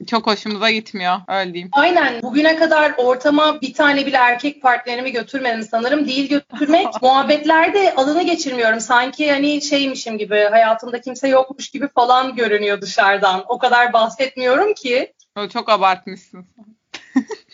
çok 0.07 0.27
hoşumuza 0.27 0.71
gitmiyor 0.71 1.17
öyle 1.29 1.55
diyeyim. 1.55 1.71
Aynen 1.73 2.23
bugüne 2.23 2.57
kadar 2.57 2.95
ortama 2.97 3.61
bir 3.61 3.75
tane 3.75 4.07
bile 4.07 4.17
erkek 4.17 4.63
partnerimi 4.63 5.13
götürmedim 5.13 5.63
sanırım 5.63 6.07
değil 6.07 6.29
götürmek 6.29 6.87
muhabbetlerde 7.03 7.95
alını 7.95 8.23
geçirmiyorum 8.23 8.81
sanki 8.81 9.33
hani 9.33 9.63
şeymişim 9.63 10.19
gibi 10.19 10.49
hayatımda 10.51 11.01
kimse 11.01 11.29
yokmuş 11.29 11.69
gibi 11.71 11.89
falan 11.89 12.35
görünüyor 12.35 12.81
dışarıdan 12.81 13.45
o 13.49 13.59
kadar 13.59 13.93
bahsetmiyorum 13.93 14.75
ki. 14.75 15.13
Çok 15.53 15.69
abartmışsın. 15.69 16.47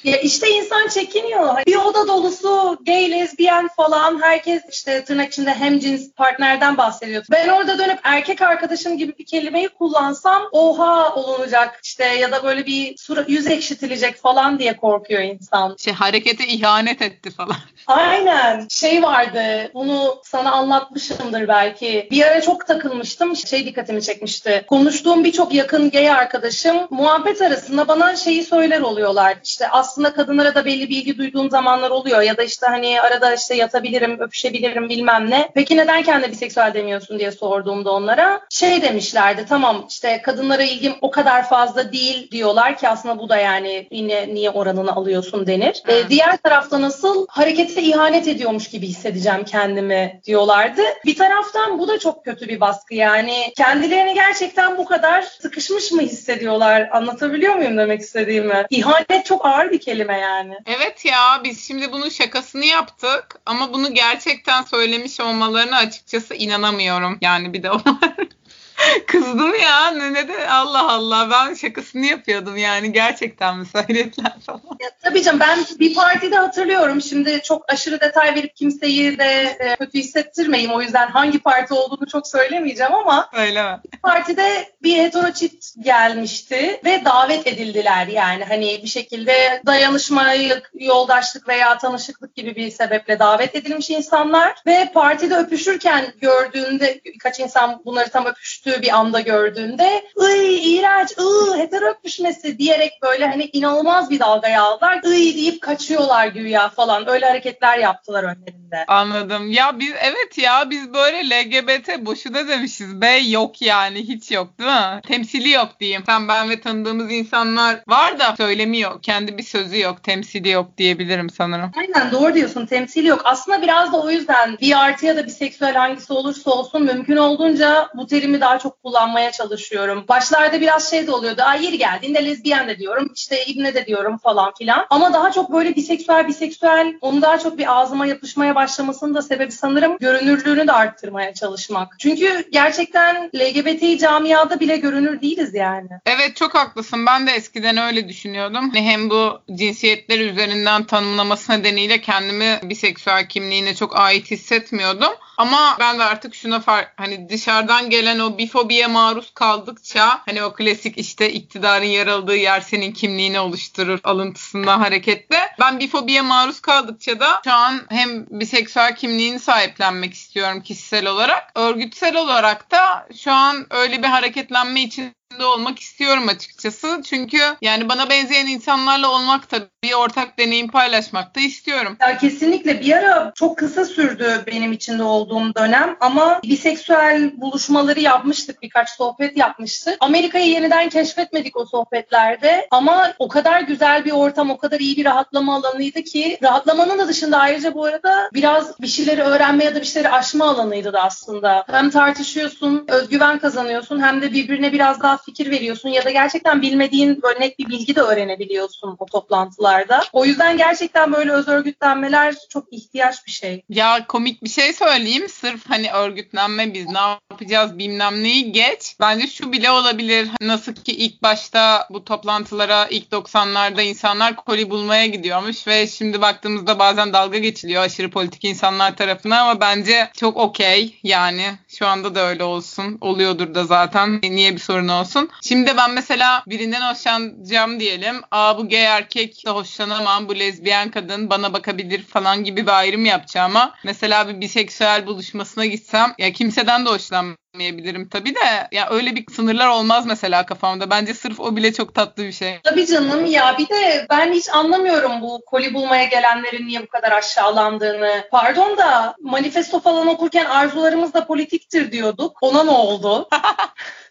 Ya 0.04 0.16
işte 0.16 0.50
insan 0.50 0.88
çekiniyor. 0.88 1.66
Bir 1.66 1.76
oda 1.76 2.08
dolusu 2.08 2.78
gay, 2.86 3.10
lezbiyen 3.10 3.68
falan 3.68 4.22
herkes 4.22 4.62
işte 4.70 5.04
tırnak 5.04 5.32
içinde 5.32 5.54
hem 5.54 5.78
cins 5.78 6.10
partnerden 6.12 6.76
bahsediyor. 6.76 7.24
Ben 7.30 7.48
orada 7.48 7.78
dönüp 7.78 7.98
erkek 8.02 8.42
arkadaşım 8.42 8.98
gibi 8.98 9.18
bir 9.18 9.26
kelimeyi 9.26 9.68
kullansam 9.68 10.42
oha 10.52 11.14
olunacak 11.14 11.80
işte 11.82 12.04
ya 12.04 12.32
da 12.32 12.44
böyle 12.44 12.66
bir 12.66 12.96
sura, 12.96 13.24
yüz 13.28 13.46
ekşitilecek 13.46 14.16
falan 14.16 14.58
diye 14.58 14.76
korkuyor 14.76 15.22
insan. 15.22 15.76
Şey 15.78 15.92
harekete 15.92 16.46
ihanet 16.46 17.02
etti 17.02 17.30
falan. 17.30 17.56
Aynen. 17.86 18.66
Şey 18.70 19.02
vardı 19.02 19.70
bunu 19.74 20.20
sana 20.24 20.52
anlatmışımdır 20.52 21.48
belki. 21.48 22.08
Bir 22.10 22.22
ara 22.22 22.40
çok 22.40 22.66
takılmıştım. 22.66 23.36
Şey 23.36 23.66
dikkatimi 23.66 24.02
çekmişti. 24.02 24.64
Konuştuğum 24.68 25.24
birçok 25.24 25.54
yakın 25.54 25.90
gay 25.90 26.10
arkadaşım 26.10 26.76
muhabbet 26.90 27.42
arasında 27.42 27.88
bana 27.88 28.16
şeyi 28.16 28.44
söyler 28.44 28.80
oluyorlar. 28.80 29.36
İşte 29.44 29.68
aslında 29.68 29.85
kadınlara 30.14 30.54
da 30.54 30.64
belli 30.64 30.88
bilgi 30.88 31.18
duyduğum 31.18 31.50
zamanlar 31.50 31.90
oluyor 31.90 32.20
ya 32.20 32.36
da 32.36 32.42
işte 32.42 32.66
hani 32.66 33.00
arada 33.00 33.34
işte 33.34 33.54
yatabilirim, 33.54 34.20
öpüşebilirim 34.20 34.88
bilmem 34.88 35.30
ne. 35.30 35.50
Peki 35.54 35.76
neden 35.76 36.02
kendine 36.02 36.30
biseksüel 36.30 36.74
demiyorsun 36.74 37.18
diye 37.18 37.32
sorduğumda 37.32 37.90
onlara 37.90 38.40
şey 38.50 38.82
demişlerdi 38.82 39.46
tamam 39.48 39.86
işte 39.88 40.22
kadınlara 40.22 40.62
ilgim 40.62 40.94
o 41.00 41.10
kadar 41.10 41.48
fazla 41.48 41.92
değil 41.92 42.30
diyorlar 42.30 42.78
ki 42.78 42.88
aslında 42.88 43.18
bu 43.18 43.28
da 43.28 43.36
yani 43.36 43.88
yine 43.90 44.34
niye 44.34 44.50
oranını 44.50 44.92
alıyorsun 44.96 45.46
denir. 45.46 45.82
Ee, 45.88 46.08
diğer 46.08 46.36
tarafta 46.36 46.80
nasıl 46.80 47.26
harekete 47.28 47.82
ihanet 47.82 48.28
ediyormuş 48.28 48.68
gibi 48.68 48.86
hissedeceğim 48.86 49.44
kendimi 49.44 50.20
diyorlardı. 50.26 50.82
Bir 51.04 51.16
taraftan 51.16 51.78
bu 51.78 51.88
da 51.88 51.98
çok 51.98 52.24
kötü 52.24 52.48
bir 52.48 52.60
baskı 52.60 52.94
yani 52.94 53.52
kendilerini 53.56 54.14
gerçekten 54.14 54.78
bu 54.78 54.84
kadar 54.84 55.22
sıkışmış 55.22 55.92
mı 55.92 56.02
hissediyorlar 56.02 56.88
anlatabiliyor 56.92 57.54
muyum 57.54 57.78
demek 57.78 58.00
istediğimi? 58.00 58.66
İhanet 58.70 59.24
çok 59.24 59.46
ağır 59.46 59.70
bir 59.70 59.75
kelime 59.78 60.18
yani. 60.18 60.58
Evet 60.66 61.04
ya 61.04 61.40
biz 61.44 61.68
şimdi 61.68 61.92
bunun 61.92 62.08
şakasını 62.08 62.64
yaptık 62.64 63.40
ama 63.46 63.72
bunu 63.72 63.94
gerçekten 63.94 64.62
söylemiş 64.62 65.20
olmalarına 65.20 65.76
açıkçası 65.76 66.34
inanamıyorum. 66.34 67.18
Yani 67.20 67.52
bir 67.52 67.62
de 67.62 67.70
o 67.70 67.80
Kızdım 69.06 69.54
ya 69.54 69.90
ne 69.90 70.28
de 70.28 70.48
Allah 70.48 70.92
Allah 70.92 71.28
ben 71.30 71.54
şakasını 71.54 72.06
yapıyordum 72.06 72.56
yani 72.56 72.92
gerçekten 72.92 73.58
mi 73.58 73.66
söylediler 73.66 74.32
falan. 74.46 74.60
Ya, 74.80 74.90
tabii 75.02 75.22
canım 75.22 75.40
ben 75.40 75.58
bir 75.80 75.94
partide 75.94 76.36
hatırlıyorum 76.36 77.02
şimdi 77.02 77.40
çok 77.42 77.72
aşırı 77.72 78.00
detay 78.00 78.34
verip 78.34 78.56
kimseyi 78.56 79.18
de 79.18 79.56
e, 79.60 79.76
kötü 79.76 79.98
hissettirmeyeyim 79.98 80.72
o 80.72 80.82
yüzden 80.82 81.08
hangi 81.08 81.38
parti 81.38 81.74
olduğunu 81.74 82.06
çok 82.06 82.28
söylemeyeceğim 82.28 82.94
ama 82.94 83.30
Öyle 83.32 83.62
mi? 83.62 83.78
Bir 83.92 83.98
partide 83.98 84.72
bir 84.82 84.98
heteroçit 84.98 85.74
gelmişti 85.80 86.80
ve 86.84 87.04
davet 87.04 87.46
edildiler 87.46 88.06
yani 88.06 88.44
hani 88.44 88.80
bir 88.82 88.88
şekilde 88.88 89.62
dayanışmayı, 89.66 90.62
yoldaşlık 90.74 91.48
veya 91.48 91.78
tanışıklık 91.78 92.34
gibi 92.34 92.56
bir 92.56 92.70
sebeple 92.70 93.18
davet 93.18 93.54
edilmiş 93.54 93.90
insanlar 93.90 94.54
ve 94.66 94.90
partide 94.94 95.36
öpüşürken 95.36 96.06
gördüğünde 96.20 97.00
birkaç 97.04 97.40
insan 97.40 97.82
bunları 97.84 98.10
tam 98.10 98.26
öpüştü 98.26 98.65
öpüştüğü 98.66 98.82
bir 98.82 98.96
anda 98.96 99.20
gördüğünde 99.20 100.02
ıy 100.22 100.76
iğrenç, 100.76 101.18
ıı 101.18 101.58
hetero 101.58 101.84
öpüşmesi 101.84 102.58
diyerek 102.58 102.92
böyle 103.02 103.26
hani 103.26 103.50
inanılmaz 103.52 104.10
bir 104.10 104.20
dalgaya 104.20 104.62
aldılar. 104.62 105.00
ıy 105.06 105.34
deyip 105.34 105.62
kaçıyorlar 105.62 106.26
güya 106.26 106.68
falan. 106.68 107.08
Öyle 107.08 107.26
hareketler 107.26 107.78
yaptılar 107.78 108.24
önlerinde. 108.24 108.84
Anladım. 108.88 109.50
Ya 109.50 109.78
biz 109.78 109.92
evet 110.02 110.38
ya 110.38 110.70
biz 110.70 110.94
böyle 110.94 111.30
LGBT 111.30 112.06
boşuna 112.06 112.48
demişiz. 112.48 113.00
B 113.00 113.06
yok 113.16 113.62
yani 113.62 113.98
hiç 113.98 114.30
yok 114.30 114.58
değil 114.58 114.70
mi? 114.70 115.00
Temsili 115.08 115.50
yok 115.50 115.68
diyeyim. 115.80 116.02
Sen 116.06 116.28
ben 116.28 116.50
ve 116.50 116.60
tanıdığımız 116.60 117.12
insanlar 117.12 117.76
var 117.88 118.18
da 118.18 118.36
söylemiyor. 118.36 119.02
Kendi 119.02 119.38
bir 119.38 119.42
sözü 119.42 119.80
yok. 119.80 120.02
Temsili 120.02 120.48
yok 120.48 120.78
diyebilirim 120.78 121.30
sanırım. 121.30 121.70
Aynen 121.76 122.10
doğru 122.10 122.34
diyorsun. 122.34 122.66
Temsili 122.66 123.06
yok. 123.06 123.20
Aslında 123.24 123.62
biraz 123.62 123.92
da 123.92 124.02
o 124.02 124.10
yüzden 124.10 124.58
bir 124.60 124.84
artı 124.84 125.06
ya 125.06 125.16
da 125.16 125.24
bir 125.24 125.30
seksüel 125.30 125.74
hangisi 125.74 126.12
olursa 126.12 126.50
olsun 126.50 126.82
mümkün 126.82 127.16
olduğunca 127.16 127.88
bu 127.94 128.06
terimi 128.06 128.40
daha 128.40 128.55
çok 128.58 128.82
kullanmaya 128.82 129.32
çalışıyorum. 129.32 130.04
Başlarda 130.08 130.60
biraz 130.60 130.90
şey 130.90 131.06
de 131.06 131.12
oluyordu. 131.12 131.42
Ay 131.42 131.64
yeri 131.64 131.78
geldiğinde 131.78 132.26
lezbiyen 132.26 132.68
de 132.68 132.78
diyorum. 132.78 133.12
işte 133.14 133.44
ibne 133.44 133.74
de 133.74 133.86
diyorum 133.86 134.18
falan 134.18 134.52
filan. 134.58 134.86
Ama 134.90 135.12
daha 135.12 135.32
çok 135.32 135.52
böyle 135.52 135.76
biseksüel 135.76 136.28
biseksüel 136.28 136.94
onu 137.00 137.22
daha 137.22 137.38
çok 137.38 137.58
bir 137.58 137.80
ağzıma 137.80 138.06
yapışmaya 138.06 138.54
başlamasının 138.54 139.14
da 139.14 139.22
sebebi 139.22 139.52
sanırım 139.52 139.98
görünürlüğünü 139.98 140.66
de 140.66 140.72
arttırmaya 140.72 141.34
çalışmak. 141.34 141.96
Çünkü 141.98 142.44
gerçekten 142.52 143.30
LGBT 143.34 144.00
camiada 144.00 144.60
bile 144.60 144.76
görünür 144.76 145.20
değiliz 145.20 145.54
yani. 145.54 145.88
Evet 146.06 146.36
çok 146.36 146.54
haklısın. 146.54 147.06
Ben 147.06 147.26
de 147.26 147.32
eskiden 147.32 147.76
öyle 147.76 148.08
düşünüyordum. 148.08 148.70
Hani 148.70 148.82
hem 148.82 149.10
bu 149.10 149.40
cinsiyetler 149.54 150.20
üzerinden 150.20 150.84
tanımlaması 150.84 151.52
nedeniyle 151.52 152.00
kendimi 152.00 152.60
biseksüel 152.62 153.28
kimliğine 153.28 153.74
çok 153.74 153.96
ait 153.96 154.30
hissetmiyordum. 154.30 155.12
Ama 155.38 155.76
ben 155.80 155.98
de 155.98 156.04
artık 156.04 156.34
şuna 156.34 156.60
fark 156.60 156.92
hani 156.96 157.28
dışarıdan 157.28 157.90
gelen 157.90 158.18
o 158.18 158.38
bifobiye 158.38 158.86
maruz 158.86 159.34
kaldıkça 159.34 160.22
hani 160.26 160.44
o 160.44 160.52
klasik 160.52 160.98
işte 160.98 161.32
iktidarın 161.32 161.84
yer 161.84 162.06
aldığı 162.06 162.36
yer 162.36 162.60
senin 162.60 162.92
kimliğini 162.92 163.40
oluşturur 163.40 164.00
alıntısından 164.04 164.78
hareketle. 164.78 165.38
Ben 165.60 165.80
bifobiye 165.80 166.22
maruz 166.22 166.60
kaldıkça 166.60 167.20
da 167.20 167.40
şu 167.44 167.52
an 167.52 167.80
hem 167.88 168.26
biseksüel 168.30 168.96
kimliğini 168.96 169.38
sahiplenmek 169.38 170.14
istiyorum 170.14 170.60
kişisel 170.60 171.06
olarak. 171.06 171.52
Örgütsel 171.54 172.16
olarak 172.16 172.70
da 172.70 173.08
şu 173.22 173.32
an 173.32 173.66
öyle 173.70 174.02
bir 174.02 174.08
hareketlenme 174.08 174.80
için 174.80 175.16
olmak 175.44 175.78
istiyorum 175.78 176.28
açıkçası. 176.28 177.00
Çünkü 177.04 177.38
yani 177.62 177.88
bana 177.88 178.10
benzeyen 178.10 178.46
insanlarla 178.46 179.10
olmak 179.10 179.48
tabii 179.48 179.66
bir 179.84 179.92
ortak 179.92 180.38
deneyim 180.38 180.68
paylaşmak 180.68 181.36
da 181.36 181.40
istiyorum. 181.40 181.96
Ya 182.00 182.18
kesinlikle 182.18 182.80
bir 182.80 182.92
ara 182.92 183.32
çok 183.34 183.58
kısa 183.58 183.84
sürdü 183.84 184.42
benim 184.46 184.72
içinde 184.72 185.02
olduğum 185.02 185.54
dönem 185.54 185.96
ama 186.00 186.40
biseksüel 186.42 187.40
buluşmaları 187.40 188.00
yapmıştık. 188.00 188.62
Birkaç 188.62 188.90
sohbet 188.90 189.36
yapmıştık. 189.36 189.96
Amerika'yı 190.00 190.50
yeniden 190.50 190.88
keşfetmedik 190.88 191.56
o 191.56 191.66
sohbetlerde 191.66 192.66
ama 192.70 193.12
o 193.18 193.28
kadar 193.28 193.60
güzel 193.60 194.04
bir 194.04 194.12
ortam, 194.12 194.50
o 194.50 194.58
kadar 194.58 194.80
iyi 194.80 194.96
bir 194.96 195.04
rahatlama 195.04 195.54
alanıydı 195.54 196.02
ki 196.02 196.38
rahatlamanın 196.42 196.98
da 196.98 197.08
dışında 197.08 197.38
ayrıca 197.38 197.74
bu 197.74 197.84
arada 197.84 198.30
biraz 198.34 198.80
bir 198.80 198.86
şeyleri 198.86 199.22
öğrenme 199.22 199.64
ya 199.64 199.74
da 199.74 199.80
bir 199.80 199.86
şeyleri 199.86 200.12
aşma 200.12 200.48
alanıydı 200.48 200.92
da 200.92 201.02
aslında. 201.02 201.64
Hem 201.70 201.90
tartışıyorsun, 201.90 202.84
özgüven 202.88 203.38
kazanıyorsun 203.38 204.02
hem 204.02 204.22
de 204.22 204.32
birbirine 204.32 204.72
biraz 204.72 205.02
daha 205.02 205.18
fikir 205.26 205.50
veriyorsun 205.50 205.88
ya 205.88 206.04
da 206.04 206.10
gerçekten 206.10 206.62
bilmediğin 206.62 207.22
böyle 207.22 207.40
net 207.40 207.58
bir 207.58 207.68
bilgi 207.68 207.96
de 207.96 208.00
öğrenebiliyorsun 208.00 208.96
o 208.98 209.06
toplantılarda. 209.06 210.02
O 210.12 210.24
yüzden 210.24 210.56
gerçekten 210.56 211.12
böyle 211.12 211.32
öz 211.32 211.48
örgütlenmeler 211.48 212.34
çok 212.50 212.72
ihtiyaç 212.72 213.26
bir 213.26 213.32
şey. 213.32 213.62
Ya 213.68 214.06
komik 214.06 214.44
bir 214.44 214.48
şey 214.48 214.72
söyleyeyim. 214.72 215.28
Sırf 215.28 215.70
hani 215.70 215.92
örgütlenme 215.92 216.74
biz 216.74 216.86
ne 216.86 216.98
yapacağız 216.98 217.78
bilmem 217.78 218.22
neyi 218.22 218.52
geç. 218.52 218.96
Bence 219.00 219.26
şu 219.26 219.52
bile 219.52 219.70
olabilir. 219.70 220.28
Nasıl 220.40 220.74
ki 220.74 220.92
ilk 220.92 221.22
başta 221.22 221.88
bu 221.90 222.04
toplantılara 222.04 222.86
ilk 222.86 223.12
90'larda 223.12 223.82
insanlar 223.82 224.36
koli 224.36 224.70
bulmaya 224.70 225.06
gidiyormuş 225.06 225.66
ve 225.66 225.86
şimdi 225.86 226.20
baktığımızda 226.20 226.78
bazen 226.78 227.12
dalga 227.12 227.38
geçiliyor 227.38 227.82
aşırı 227.82 228.10
politik 228.10 228.44
insanlar 228.44 228.96
tarafından 228.96 229.46
ama 229.46 229.60
bence 229.60 230.10
çok 230.16 230.36
okey 230.36 230.98
yani 231.02 231.44
şu 231.68 231.86
anda 231.86 232.14
da 232.14 232.28
öyle 232.28 232.44
olsun. 232.44 232.98
Oluyordur 233.00 233.54
da 233.54 233.64
zaten. 233.64 234.20
Niye 234.22 234.52
bir 234.52 234.60
sorun 234.60 234.88
olsun? 234.88 235.15
Hoşlanıyorsun. 235.16 235.48
Şimdi 235.48 235.76
ben 235.76 235.90
mesela 235.90 236.42
birinden 236.46 236.90
hoşlanacağım 236.90 237.80
diyelim. 237.80 238.16
Aa 238.30 238.58
bu 238.58 238.68
gay 238.68 238.84
erkek 238.84 239.46
de 239.46 239.50
hoşlanamam. 239.50 240.28
Bu 240.28 240.38
lezbiyen 240.38 240.90
kadın 240.90 241.30
bana 241.30 241.52
bakabilir 241.52 242.02
falan 242.02 242.44
gibi 242.44 242.62
bir 242.62 242.78
ayrım 242.78 243.04
yapacağıma. 243.04 243.74
Mesela 243.84 244.28
bir 244.28 244.40
biseksüel 244.40 245.06
buluşmasına 245.06 245.66
gitsem 245.66 246.14
ya 246.18 246.32
kimseden 246.32 246.86
de 246.86 246.90
hoşlanmam 246.90 247.36
yapmayabilirim 247.56 248.08
tabii 248.08 248.34
de 248.34 248.68
ya 248.72 248.88
öyle 248.90 249.16
bir 249.16 249.24
sınırlar 249.32 249.68
olmaz 249.68 250.06
mesela 250.06 250.46
kafamda. 250.46 250.90
Bence 250.90 251.14
sırf 251.14 251.40
o 251.40 251.56
bile 251.56 251.72
çok 251.72 251.94
tatlı 251.94 252.24
bir 252.24 252.32
şey. 252.32 252.60
Tabii 252.64 252.86
canım 252.86 253.26
ya 253.26 253.56
bir 253.58 253.68
de 253.68 254.06
ben 254.10 254.32
hiç 254.32 254.48
anlamıyorum 254.48 255.20
bu 255.20 255.42
koli 255.46 255.74
bulmaya 255.74 256.04
gelenlerin 256.04 256.66
niye 256.66 256.82
bu 256.82 256.86
kadar 256.86 257.12
aşağılandığını. 257.12 258.28
Pardon 258.30 258.76
da 258.76 259.14
manifesto 259.20 259.80
falan 259.80 260.06
okurken 260.06 260.44
arzularımız 260.44 261.14
da 261.14 261.26
politiktir 261.26 261.92
diyorduk. 261.92 262.36
Ona 262.40 262.64
ne 262.64 262.70
oldu? 262.70 263.28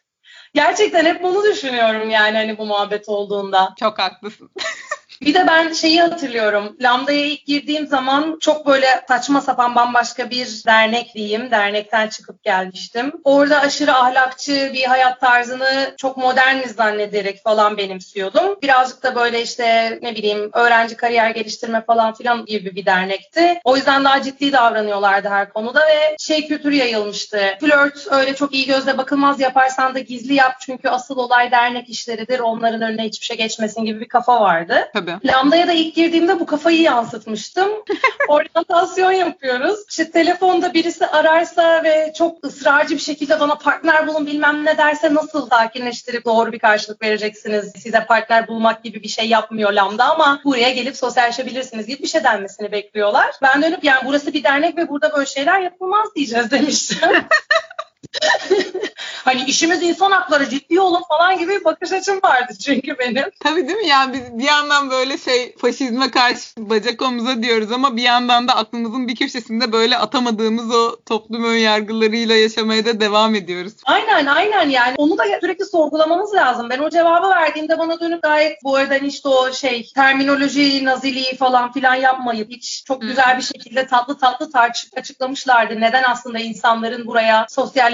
Gerçekten 0.55 1.05
hep 1.05 1.23
bunu 1.23 1.43
düşünüyorum 1.43 2.09
yani 2.09 2.37
hani 2.37 2.57
bu 2.57 2.65
muhabbet 2.65 3.09
olduğunda. 3.09 3.73
Çok 3.79 3.99
haklısın. 3.99 4.49
Bir 5.25 5.33
de 5.33 5.47
ben 5.47 5.73
şeyi 5.73 6.01
hatırlıyorum. 6.01 6.75
Lambda'ya 6.81 7.25
ilk 7.25 7.45
girdiğim 7.45 7.87
zaman 7.87 8.37
çok 8.41 8.67
böyle 8.67 8.87
saçma 9.07 9.41
sapan 9.41 9.75
bambaşka 9.75 10.29
bir 10.29 10.61
dernek 10.65 11.15
diyeyim. 11.15 11.51
Dernekten 11.51 12.07
çıkıp 12.07 12.43
gelmiştim. 12.43 13.11
Orada 13.23 13.59
aşırı 13.59 13.93
ahlakçı 13.93 14.71
bir 14.73 14.83
hayat 14.83 15.19
tarzını 15.21 15.93
çok 15.97 16.17
moderniz 16.17 16.71
zannederek 16.71 17.43
falan 17.43 17.77
benimsiyordum. 17.77 18.57
Birazcık 18.61 19.03
da 19.03 19.15
böyle 19.15 19.41
işte 19.41 19.99
ne 20.01 20.15
bileyim 20.15 20.49
öğrenci 20.53 20.97
kariyer 20.97 21.29
geliştirme 21.29 21.81
falan 21.81 22.13
filan 22.13 22.45
gibi 22.45 22.75
bir 22.75 22.85
dernekti. 22.85 23.59
O 23.63 23.75
yüzden 23.75 24.03
daha 24.03 24.21
ciddi 24.21 24.51
davranıyorlardı 24.51 25.29
her 25.29 25.49
konuda 25.49 25.79
ve 25.79 26.15
şey 26.19 26.47
kültürü 26.47 26.75
yayılmıştı. 26.75 27.39
Flört 27.59 28.07
öyle 28.11 28.35
çok 28.35 28.53
iyi 28.53 28.65
gözle 28.65 28.97
bakılmaz 28.97 29.39
yaparsan 29.39 29.95
da 29.95 29.99
gizli 29.99 30.33
yap 30.33 30.55
çünkü 30.59 30.89
asıl 30.89 31.17
olay 31.17 31.51
dernek 31.51 31.89
işleridir. 31.89 32.39
Onların 32.39 32.81
önüne 32.81 33.03
hiçbir 33.03 33.25
şey 33.25 33.37
geçmesin 33.37 33.85
gibi 33.85 33.99
bir 33.99 34.07
kafa 34.07 34.41
vardı. 34.41 34.89
Tabii. 34.93 35.14
Lambda'ya 35.25 35.67
da 35.67 35.71
ilk 35.71 35.95
girdiğimde 35.95 36.39
bu 36.39 36.45
kafayı 36.45 36.81
yansıtmıştım. 36.81 37.69
Oryantasyon 38.27 39.11
yapıyoruz. 39.11 39.79
İşte 39.89 40.11
telefonda 40.11 40.73
birisi 40.73 41.07
ararsa 41.07 41.83
ve 41.83 42.13
çok 42.17 42.45
ısrarcı 42.45 42.95
bir 42.95 43.01
şekilde 43.01 43.39
bana 43.39 43.55
partner 43.55 44.07
bulun 44.07 44.27
bilmem 44.27 44.65
ne 44.65 44.77
derse 44.77 45.13
nasıl 45.13 45.49
sakinleştirip 45.49 46.25
doğru 46.25 46.51
bir 46.51 46.59
karşılık 46.59 47.01
vereceksiniz. 47.01 47.71
Size 47.81 48.05
partner 48.05 48.47
bulmak 48.47 48.83
gibi 48.83 49.03
bir 49.03 49.07
şey 49.07 49.27
yapmıyor 49.27 49.71
Lambda 49.73 50.05
ama 50.05 50.41
buraya 50.43 50.69
gelip 50.69 50.97
sosyalleşebilirsiniz 50.97 51.87
gibi 51.87 52.03
bir 52.03 52.07
şey 52.07 52.23
denmesini 52.23 52.71
bekliyorlar. 52.71 53.35
Ben 53.41 53.61
dönüp 53.61 53.83
yani 53.83 54.01
burası 54.05 54.33
bir 54.33 54.43
dernek 54.43 54.77
ve 54.77 54.89
burada 54.89 55.13
böyle 55.13 55.25
şeyler 55.25 55.59
yapılmaz 55.59 56.15
diyeceğiz 56.15 56.51
demiştim. 56.51 57.09
hani 59.25 59.43
işimiz 59.43 59.83
insan 59.83 60.11
hakları 60.11 60.49
ciddi 60.49 60.79
olun 60.79 61.03
falan 61.09 61.37
gibi 61.37 61.51
bir 61.59 61.65
bakış 61.65 61.91
açım 61.91 62.19
vardı 62.23 62.53
çünkü 62.65 62.99
benim. 62.99 63.23
Tabii 63.39 63.67
değil 63.67 63.79
mi? 63.79 63.87
Yani 63.87 64.13
biz 64.13 64.39
bir 64.39 64.43
yandan 64.43 64.91
böyle 64.91 65.17
şey 65.17 65.55
faşizme 65.57 66.11
karşı 66.11 66.41
bacak 66.57 67.01
omuza 67.01 67.43
diyoruz 67.43 67.71
ama 67.71 67.97
bir 67.97 68.01
yandan 68.01 68.47
da 68.47 68.55
aklımızın 68.55 69.07
bir 69.07 69.15
köşesinde 69.15 69.71
böyle 69.71 69.97
atamadığımız 69.97 70.75
o 70.75 70.97
toplum 71.05 71.43
ön 71.43 71.57
yargılarıyla 71.57 72.35
yaşamaya 72.35 72.85
da 72.85 72.99
devam 72.99 73.35
ediyoruz. 73.35 73.73
Aynen 73.85 74.25
aynen 74.25 74.69
yani 74.69 74.95
onu 74.97 75.17
da 75.17 75.23
sürekli 75.41 75.65
sorgulamamız 75.65 76.33
lazım. 76.33 76.69
Ben 76.69 76.79
o 76.79 76.89
cevabı 76.89 77.29
verdiğimde 77.29 77.79
bana 77.79 77.99
dönüp 77.99 78.23
gayet 78.23 78.63
bu 78.63 78.75
arada 78.75 78.93
hani 78.93 79.07
işte 79.07 79.29
o 79.29 79.53
şey 79.53 79.91
terminoloji 79.95 80.85
naziliği 80.85 81.37
falan 81.37 81.71
filan 81.71 81.95
yapmayıp 81.95 82.51
hiç 82.51 82.83
çok 82.85 83.01
güzel 83.01 83.37
bir 83.37 83.43
şekilde 83.43 83.87
tatlı 83.87 84.17
tatlı 84.17 84.51
tartışıp 84.51 84.97
açıklamışlardı. 84.97 85.81
Neden 85.81 86.03
aslında 86.03 86.39
insanların 86.39 87.07
buraya 87.07 87.45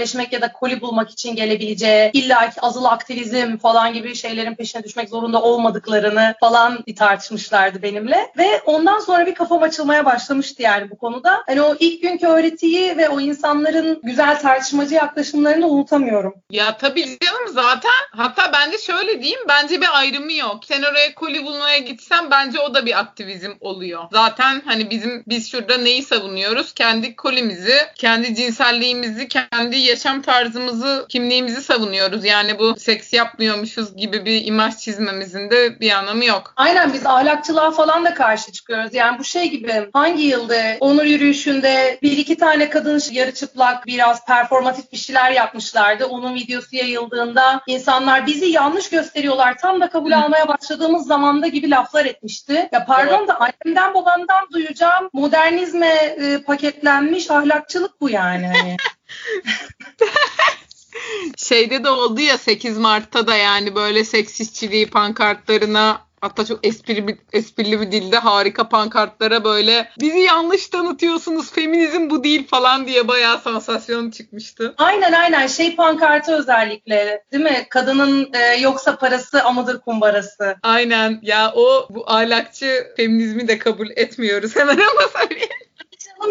sosyalleşmek 0.02 0.34
ya 0.34 0.42
da 0.42 0.52
koli 0.52 0.82
bulmak 0.82 1.10
için 1.10 1.36
gelebileceği, 1.36 2.12
illa 2.14 2.52
azılı 2.62 2.90
aktivizm 2.90 3.58
falan 3.58 3.94
gibi 3.94 4.16
şeylerin 4.16 4.56
peşine 4.56 4.84
düşmek 4.84 5.10
zorunda 5.10 5.42
olmadıklarını 5.42 6.36
falan 6.40 6.84
bir 6.88 6.96
tartışmışlardı 6.96 7.82
benimle. 7.82 8.32
Ve 8.38 8.62
ondan 8.66 9.00
sonra 9.00 9.26
bir 9.26 9.36
kafam 9.36 9.64
açılmaya 9.64 10.06
başlamıştı 10.06 10.62
yani 10.62 10.90
bu 10.90 10.98
konuda. 10.98 11.44
Hani 11.48 11.62
o 11.62 11.76
ilk 11.80 12.02
günkü 12.02 12.28
öğretiyi 12.28 12.98
ve 12.98 13.10
o 13.10 13.20
insanların 13.20 14.00
güzel 14.04 14.40
tartışmacı 14.40 14.96
yaklaşımlarını 14.96 15.68
unutamıyorum. 15.68 16.34
Ya 16.50 16.78
tabii 16.78 17.18
canım 17.22 17.48
zaten 17.54 18.02
hatta 18.12 18.52
ben 18.54 18.72
de 18.72 18.78
şöyle 18.78 19.22
diyeyim 19.22 19.42
bence 19.50 19.82
bir 19.82 20.00
ayrımı 20.00 20.34
yok. 20.34 20.66
Sen 20.66 20.84
oraya 20.84 21.16
koli 21.16 21.46
bulmaya 21.46 21.78
gitsen 21.78 22.32
bence 22.32 22.60
o 22.60 22.74
da 22.74 22.86
bir 22.86 23.00
aktivizm 23.00 23.52
oluyor. 23.60 24.04
Zaten 24.12 24.62
hani 24.66 24.90
bizim 24.90 25.24
biz 25.28 25.52
şurada 25.52 25.78
neyi 25.78 26.04
savunuyoruz? 26.04 26.74
Kendi 26.74 27.16
kolimizi, 27.16 27.78
kendi 27.96 28.36
cinselliğimizi, 28.36 29.28
kendi 29.28 29.76
yaşam 29.82 30.22
tarzımızı, 30.22 31.06
kimliğimizi 31.10 31.62
savunuyoruz. 31.62 32.26
Yani 32.26 32.60
bu 32.60 32.76
seks 32.80 33.14
yapmıyormuşuz 33.14 33.96
gibi 33.96 34.26
bir 34.26 34.46
imaj 34.46 34.78
çizmemizin 34.78 35.50
de 35.50 35.80
bir 35.80 35.92
anlamı 35.92 36.26
yok. 36.26 36.54
Aynen 36.56 36.94
biz 36.94 37.06
ahlakçılığa 37.06 37.72
falan 37.72 38.06
da 38.06 38.14
karşı 38.14 38.52
çıkıyoruz. 38.52 38.94
Yani 38.94 39.20
bu 39.20 39.24
şey 39.24 39.50
gibi 39.50 39.90
hangi 39.94 40.24
yılda 40.24 40.78
onur 40.80 41.04
yürüyüşünde 41.04 42.00
bir 42.02 42.18
iki 42.18 42.38
tane 42.38 42.70
kadın 42.70 43.02
yarı 43.12 43.34
çıplak 43.34 43.86
biraz 43.86 44.26
performatif 44.26 44.92
bir 44.92 44.98
şeyler 44.98 45.32
yapmışlardı. 45.32 46.06
Onun 46.06 46.36
videosu 46.36 46.76
yayıldığında 46.76 47.62
insanlar 47.68 48.28
bizi 48.28 48.46
yanlış 48.46 48.90
gösteriyorlar. 48.90 49.58
Tam 49.58 49.82
da 49.82 49.90
kabul 49.90 50.12
almaya 50.12 50.48
başladığımız 50.48 51.08
zamanda 51.08 51.48
gibi 51.48 51.70
laflar 51.70 52.06
etmişti. 52.06 52.70
Ya 52.72 52.86
pardon 52.86 53.18
evet. 53.20 53.28
da 53.28 53.40
annemden 53.40 53.94
babamdan 53.94 54.48
duyacağım 54.54 55.10
modernizme 55.14 55.88
e, 55.88 56.38
paketlenmiş 56.38 57.32
ahlakçılık 57.32 58.02
bu 58.02 58.10
yani. 58.10 58.78
Şeyde 61.38 61.84
de 61.84 61.90
oldu 61.90 62.22
ya 62.22 62.38
8 62.38 62.78
Mart'ta 62.78 63.28
da 63.28 63.36
yani 63.36 63.76
böyle 63.76 64.04
seks 64.04 64.42
işçiliği 64.42 64.90
pankartlarına 64.90 66.12
hatta 66.22 66.46
çok 66.46 66.68
esprili, 66.68 67.18
esprili 67.34 67.82
bir 67.82 67.92
dilde 67.92 68.18
harika 68.18 68.70
pankartlara 68.70 69.44
böyle 69.44 69.90
bizi 70.00 70.20
yanlış 70.20 70.68
tanıtıyorsunuz 70.68 71.52
feminizm 71.52 72.10
bu 72.10 72.24
değil 72.24 72.48
falan 72.48 72.88
diye 72.88 73.08
bayağı 73.08 73.40
sansasyon 73.40 74.12
çıkmıştı. 74.12 74.74
Aynen 74.78 75.14
aynen 75.14 75.48
şey 75.48 75.76
pankartı 75.76 76.36
özellikle 76.36 77.24
değil 77.32 77.44
mi? 77.44 77.66
Kadının 77.70 78.30
e, 78.34 78.56
yoksa 78.56 78.98
parası 78.98 79.44
amıdır 79.44 79.80
kumbarası. 79.80 80.56
Aynen 80.64 81.20
ya 81.22 81.52
o 81.56 81.88
bu 81.90 82.12
ahlakçı 82.12 82.94
feminizmi 82.98 83.48
de 83.48 83.58
kabul 83.58 83.88
etmiyoruz 83.96 84.56
hemen 84.56 84.78
ama 84.78 85.08
söyleyeyim. 85.20 85.50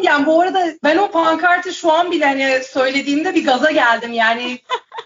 Yani 0.03 0.27
bu 0.27 0.41
arada 0.41 0.67
ben 0.85 0.97
o 0.97 1.11
pankartı 1.11 1.75
şu 1.75 1.93
an 1.93 2.11
bile 2.11 2.25
hani 2.25 2.65
söylediğimde 2.65 3.35
bir 3.35 3.45
gaza 3.45 3.71
geldim. 3.71 4.13
Yani 4.13 4.59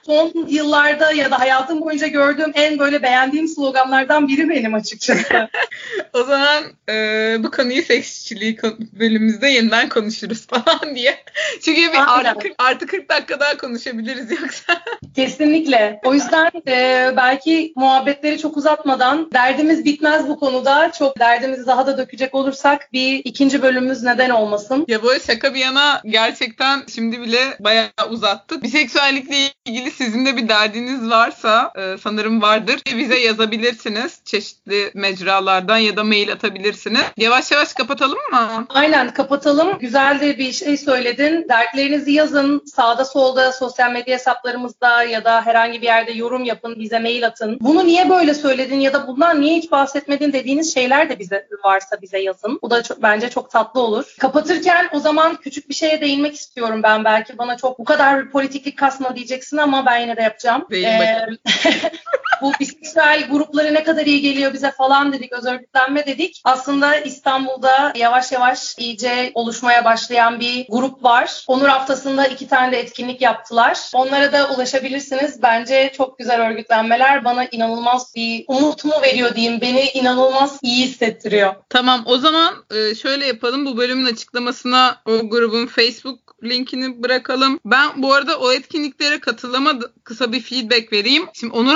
son 0.06 0.46
yıllarda 0.48 1.12
ya 1.12 1.30
da 1.30 1.40
hayatım 1.40 1.80
boyunca 1.80 2.06
gördüğüm 2.06 2.52
en 2.54 2.78
böyle 2.78 3.02
beğendiğim 3.02 3.48
sloganlardan 3.48 4.28
biri 4.28 4.48
benim 4.48 4.74
açıkçası. 4.74 5.48
o 6.12 6.22
zaman 6.22 6.64
e, 6.88 6.94
bu 7.40 7.50
konuyu 7.50 7.82
seksçiliği 7.82 8.58
bölümümüzde 8.92 9.48
yeniden 9.48 9.88
konuşuruz 9.88 10.46
falan 10.46 10.94
diye. 10.94 11.24
Çünkü 11.64 11.80
bir 11.80 11.98
artı 12.18 12.38
40, 12.38 12.54
artı 12.58 12.86
40 12.86 13.08
dakika 13.08 13.40
daha 13.40 13.56
konuşabiliriz 13.56 14.30
yoksa. 14.30 14.82
Kesinlikle. 15.16 16.00
O 16.04 16.14
yüzden 16.14 16.50
e, 16.68 17.10
belki 17.16 17.72
muhabbetleri 17.76 18.38
çok 18.38 18.56
uzatmadan 18.56 19.30
derdimiz 19.32 19.84
bitmez 19.84 20.28
bu 20.28 20.38
konuda. 20.40 20.92
Çok 20.92 21.18
derdimizi 21.18 21.66
daha 21.66 21.86
da 21.86 21.98
dökecek 21.98 22.34
olursak 22.34 22.92
bir 22.92 23.18
ikinci 23.24 23.62
bölümümüz 23.62 24.02
neden 24.02 24.30
olmasın. 24.30 24.84
Ya 24.88 25.02
böyle 25.02 25.20
şaka 25.20 25.54
bir 25.54 25.60
yana 25.60 26.00
gerçekten 26.06 26.82
şimdi 26.94 27.20
bile 27.20 27.40
bayağı 27.60 27.90
uzattık. 28.10 28.62
Biseksüellikle 28.62 29.36
ilgili 29.64 29.90
sizin 29.96 30.26
de 30.26 30.37
bir 30.37 30.48
derdiniz 30.48 31.11
varsa 31.11 31.72
e, 31.76 31.96
sanırım 31.98 32.42
vardır. 32.42 32.80
Bize 32.96 33.18
yazabilirsiniz 33.18 34.20
çeşitli 34.24 34.90
mecralardan 34.94 35.78
ya 35.78 35.96
da 35.96 36.04
mail 36.04 36.33
atabilirsiniz. 36.33 37.00
Yavaş 37.16 37.50
yavaş 37.50 37.72
kapatalım 37.74 38.18
mı? 38.33 38.66
Aynen 38.68 39.14
kapatalım. 39.14 39.78
Güzel 39.78 40.20
de 40.20 40.38
bir 40.38 40.52
şey 40.52 40.76
söyledin. 40.76 41.46
Dertlerinizi 41.48 42.12
yazın. 42.12 42.62
Sağda 42.66 43.04
solda 43.04 43.52
sosyal 43.52 43.92
medya 43.92 44.14
hesaplarımızda 44.14 45.02
ya 45.02 45.24
da 45.24 45.46
herhangi 45.46 45.80
bir 45.80 45.87
yerde 45.87 46.12
yorum 46.12 46.44
yapın. 46.44 46.76
Bize 46.78 46.98
mail 46.98 47.26
atın. 47.26 47.59
Bunu 47.61 47.87
niye 47.87 48.11
böyle 48.11 48.35
söyledin 48.35 48.80
ya 48.80 48.92
da 48.92 49.07
bundan 49.07 49.40
niye 49.40 49.59
hiç 49.59 49.70
bahsetmedin 49.70 50.33
dediğiniz 50.33 50.74
şeyler 50.74 51.11
de 51.11 51.18
bize 51.18 51.46
varsa 51.64 52.02
bize 52.02 52.18
yazın. 52.18 52.59
Bu 52.62 52.70
da 52.70 52.83
çok, 52.83 53.02
bence 53.02 53.30
çok 53.30 53.50
tatlı 53.50 53.80
olur. 53.80 54.14
Kapatırken 54.20 54.88
o 54.92 55.00
zaman 55.00 55.37
küçük 55.37 55.68
bir 55.68 55.74
şeye 55.74 56.00
değinmek 56.00 56.35
istiyorum 56.35 56.80
ben. 56.83 57.04
Belki 57.04 57.38
bana 57.38 57.57
çok 57.57 57.78
bu 57.78 57.85
kadar 57.85 58.24
bir 58.24 58.30
politiklik 58.30 58.78
kasma 58.78 59.16
diyeceksin 59.16 59.57
ama 59.57 59.83
ben 59.86 59.98
yine 60.00 60.16
de 60.16 60.22
yapacağım. 60.22 60.66
Değil 60.70 60.84
ee, 60.84 61.26
bu 62.42 62.52
biseksüel 62.60 63.28
grupları 63.30 63.74
ne 63.74 63.84
kadar 63.84 64.06
iyi 64.06 64.20
geliyor 64.20 64.52
bize 64.52 64.70
falan 64.70 65.12
dedik, 65.12 65.32
öz 65.32 65.46
örgütlenme 65.46 66.06
dedik. 66.06 66.40
Aslında 66.44 66.96
İstanbul'da 66.96 67.92
yavaş 67.96 68.32
yavaş 68.32 68.74
iyice 68.78 69.32
oluşmaya 69.34 69.84
başlayan 69.84 70.40
bir 70.40 70.66
grup 70.68 71.04
var. 71.04 71.44
Onur 71.48 71.68
haftasında 71.68 72.26
iki 72.26 72.48
tane 72.48 72.72
de 72.72 72.80
etkinlik 72.80 73.20
yaptılar. 73.20 73.78
Onlara 73.94 74.32
da 74.32 74.50
ulaşabilirsiniz. 74.54 75.42
Bence 75.42 75.92
çok 75.96 76.18
güzel 76.18 76.48
örgütlenmeler. 76.48 77.24
Bana 77.24 77.44
inanılmaz 77.44 78.12
bir 78.16 78.44
umut 78.48 78.84
mu 78.84 78.92
veriyor 79.02 79.34
diyeyim. 79.34 79.60
Beni 79.60 79.90
inanılmaz 79.94 80.58
iyi 80.62 80.86
hissettiriyor. 80.86 81.54
Tamam 81.68 82.02
o 82.06 82.18
zaman 82.18 82.54
e, 82.70 82.94
şöyle 82.94 83.26
yapalım. 83.26 83.66
Bu 83.66 83.76
bölümün 83.76 84.12
açıklamasına 84.12 84.96
o 85.06 85.28
grubun 85.28 85.66
Facebook 85.66 86.34
linkini 86.44 87.02
bırakalım. 87.02 87.60
Ben 87.64 88.02
bu 88.02 88.12
arada 88.12 88.38
o 88.38 88.52
etkinliklere 88.52 89.20
katılamadım. 89.20 89.90
Kısa 90.04 90.32
bir 90.32 90.40
feedback 90.40 90.92
vereyim. 90.92 91.26
Şimdi 91.34 91.52
Onur 91.52 91.74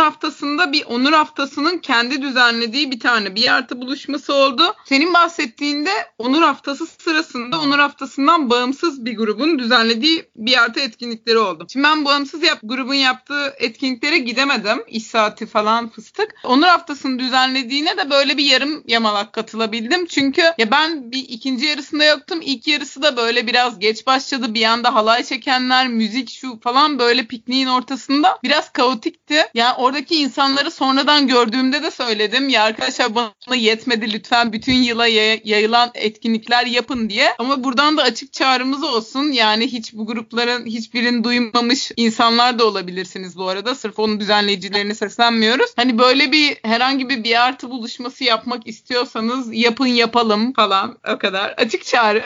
Haftası'nda 0.49 0.73
bir 0.73 0.85
Onur 0.85 1.13
Haftası'nın 1.13 1.79
kendi 1.79 2.23
düzenlediği 2.23 2.91
bir 2.91 3.01
tane 3.01 3.35
bir 3.35 3.53
artı 3.53 3.81
buluşması 3.81 4.35
oldu. 4.35 4.75
Senin 4.85 5.15
bahsettiğinde 5.15 5.91
Onur 6.19 6.43
Haftası 6.43 6.87
sırasında 6.87 7.61
Onur 7.61 7.79
Haftası'ndan 7.79 8.51
bağımsız 8.51 9.05
bir 9.05 9.17
grubun 9.17 9.59
düzenlediği 9.59 10.25
bir 10.37 10.63
artı 10.63 10.81
etkinlikleri 10.81 11.39
oldu. 11.39 11.67
Şimdi 11.73 11.85
ben 11.85 12.05
bağımsız 12.05 12.43
yap 12.43 12.59
grubun 12.63 12.95
yaptığı 12.95 13.55
etkinliklere 13.59 14.19
gidemedim. 14.19 14.85
İş 14.89 15.07
saati 15.07 15.47
falan 15.47 15.89
fıstık. 15.89 16.35
Onur 16.45 16.67
Haftası'nın 16.67 17.19
düzenlediğine 17.19 17.97
de 17.97 18.11
böyle 18.11 18.37
bir 18.37 18.45
yarım 18.45 18.85
yamalak 18.87 19.33
katılabildim. 19.33 20.07
Çünkü 20.07 20.43
ya 20.59 20.71
ben 20.71 21.13
bir 21.13 21.25
ikinci 21.29 21.67
yarısında 21.67 22.05
yoktum. 22.05 22.41
İlk 22.43 22.67
yarısı 22.67 23.03
da 23.03 23.17
böyle 23.17 23.47
biraz 23.47 23.79
geç 23.79 24.07
başladı. 24.07 24.55
Bir 24.55 24.65
anda 24.65 24.95
halay 24.95 25.25
çekenler, 25.25 25.89
müzik 25.89 26.31
şu 26.31 26.61
falan 26.61 26.99
böyle 26.99 27.27
pikniğin 27.27 27.67
ortasında 27.67 28.39
biraz 28.45 28.73
kaotikti. 28.73 29.45
Yani 29.55 29.75
oradaki 29.77 30.17
insanları 30.39 30.71
sonradan 30.71 31.27
gördüğümde 31.27 31.83
de 31.83 31.91
söyledim. 31.91 32.49
Ya 32.49 32.63
arkadaşlar 32.63 33.15
bana 33.15 33.57
yetmedi 33.57 34.13
lütfen 34.13 34.53
bütün 34.53 34.75
yıla 34.75 35.07
yayılan 35.07 35.91
etkinlikler 35.95 36.67
yapın 36.67 37.11
diye. 37.11 37.35
Ama 37.39 37.65
buradan 37.65 37.97
da 37.97 38.03
açık 38.03 38.33
çağrımız 38.33 38.83
olsun. 38.83 39.33
Yani 39.33 39.67
hiç 39.67 39.95
bu 39.95 40.07
grupların 40.07 40.67
hiçbirini 40.67 41.25
duymamış 41.25 41.93
insanlar 41.97 42.59
da 42.59 42.67
olabilirsiniz 42.67 43.37
bu 43.37 43.49
arada. 43.49 43.75
Sırf 43.75 43.99
onun 43.99 44.21
düzenleyicilerini 44.21 44.95
seslenmiyoruz. 44.95 45.73
Hani 45.77 45.99
böyle 45.99 46.33
bir 46.33 46.57
herhangi 46.63 47.09
bir 47.09 47.25
bir 47.25 47.47
artı 47.47 47.71
buluşması 47.71 48.25
yapmak 48.25 48.67
istiyorsanız 48.67 49.49
yapın 49.53 49.87
yapalım 49.87 50.53
falan. 50.53 50.99
O 51.15 51.19
kadar. 51.19 51.51
Açık 51.51 51.85
çağrı. 51.85 52.23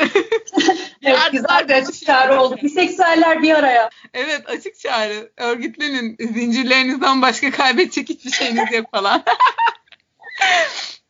evet, 1.02 1.18
güzel 1.32 1.68
bir 1.68 1.74
açık 1.74 2.06
çağrı 2.06 2.40
oldu. 2.40 2.56
Biseksüeller 2.62 3.42
bir 3.42 3.54
araya. 3.54 3.90
Evet 4.14 4.42
açık 4.46 4.78
çağrı. 4.78 5.30
Örgütlenin. 5.36 6.16
Zincirlerinizden 6.34 7.22
başka 7.22 7.50
kaybedecek 7.50 8.01
hiçbir 8.08 8.30
şeyiniz 8.30 8.72
yok 8.72 8.90
falan. 8.90 9.22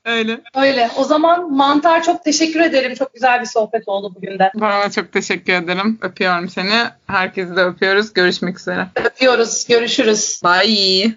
Öyle. 0.04 0.40
Öyle. 0.54 0.90
O 0.96 1.04
zaman 1.04 1.52
Mantar 1.52 2.02
çok 2.02 2.24
teşekkür 2.24 2.60
ederim. 2.60 2.94
Çok 2.94 3.14
güzel 3.14 3.40
bir 3.40 3.46
sohbet 3.46 3.88
oldu 3.88 4.12
bugün 4.16 4.38
de. 4.38 4.50
Bana 4.54 4.90
çok 4.90 5.12
teşekkür 5.12 5.52
ederim. 5.52 5.98
Öpüyorum 6.02 6.48
seni. 6.48 6.84
Herkesi 7.06 7.56
de 7.56 7.60
öpüyoruz. 7.60 8.12
Görüşmek 8.12 8.58
üzere. 8.58 8.86
Öpüyoruz. 9.04 9.66
Görüşürüz. 9.68 10.40
Bye. 10.44 11.10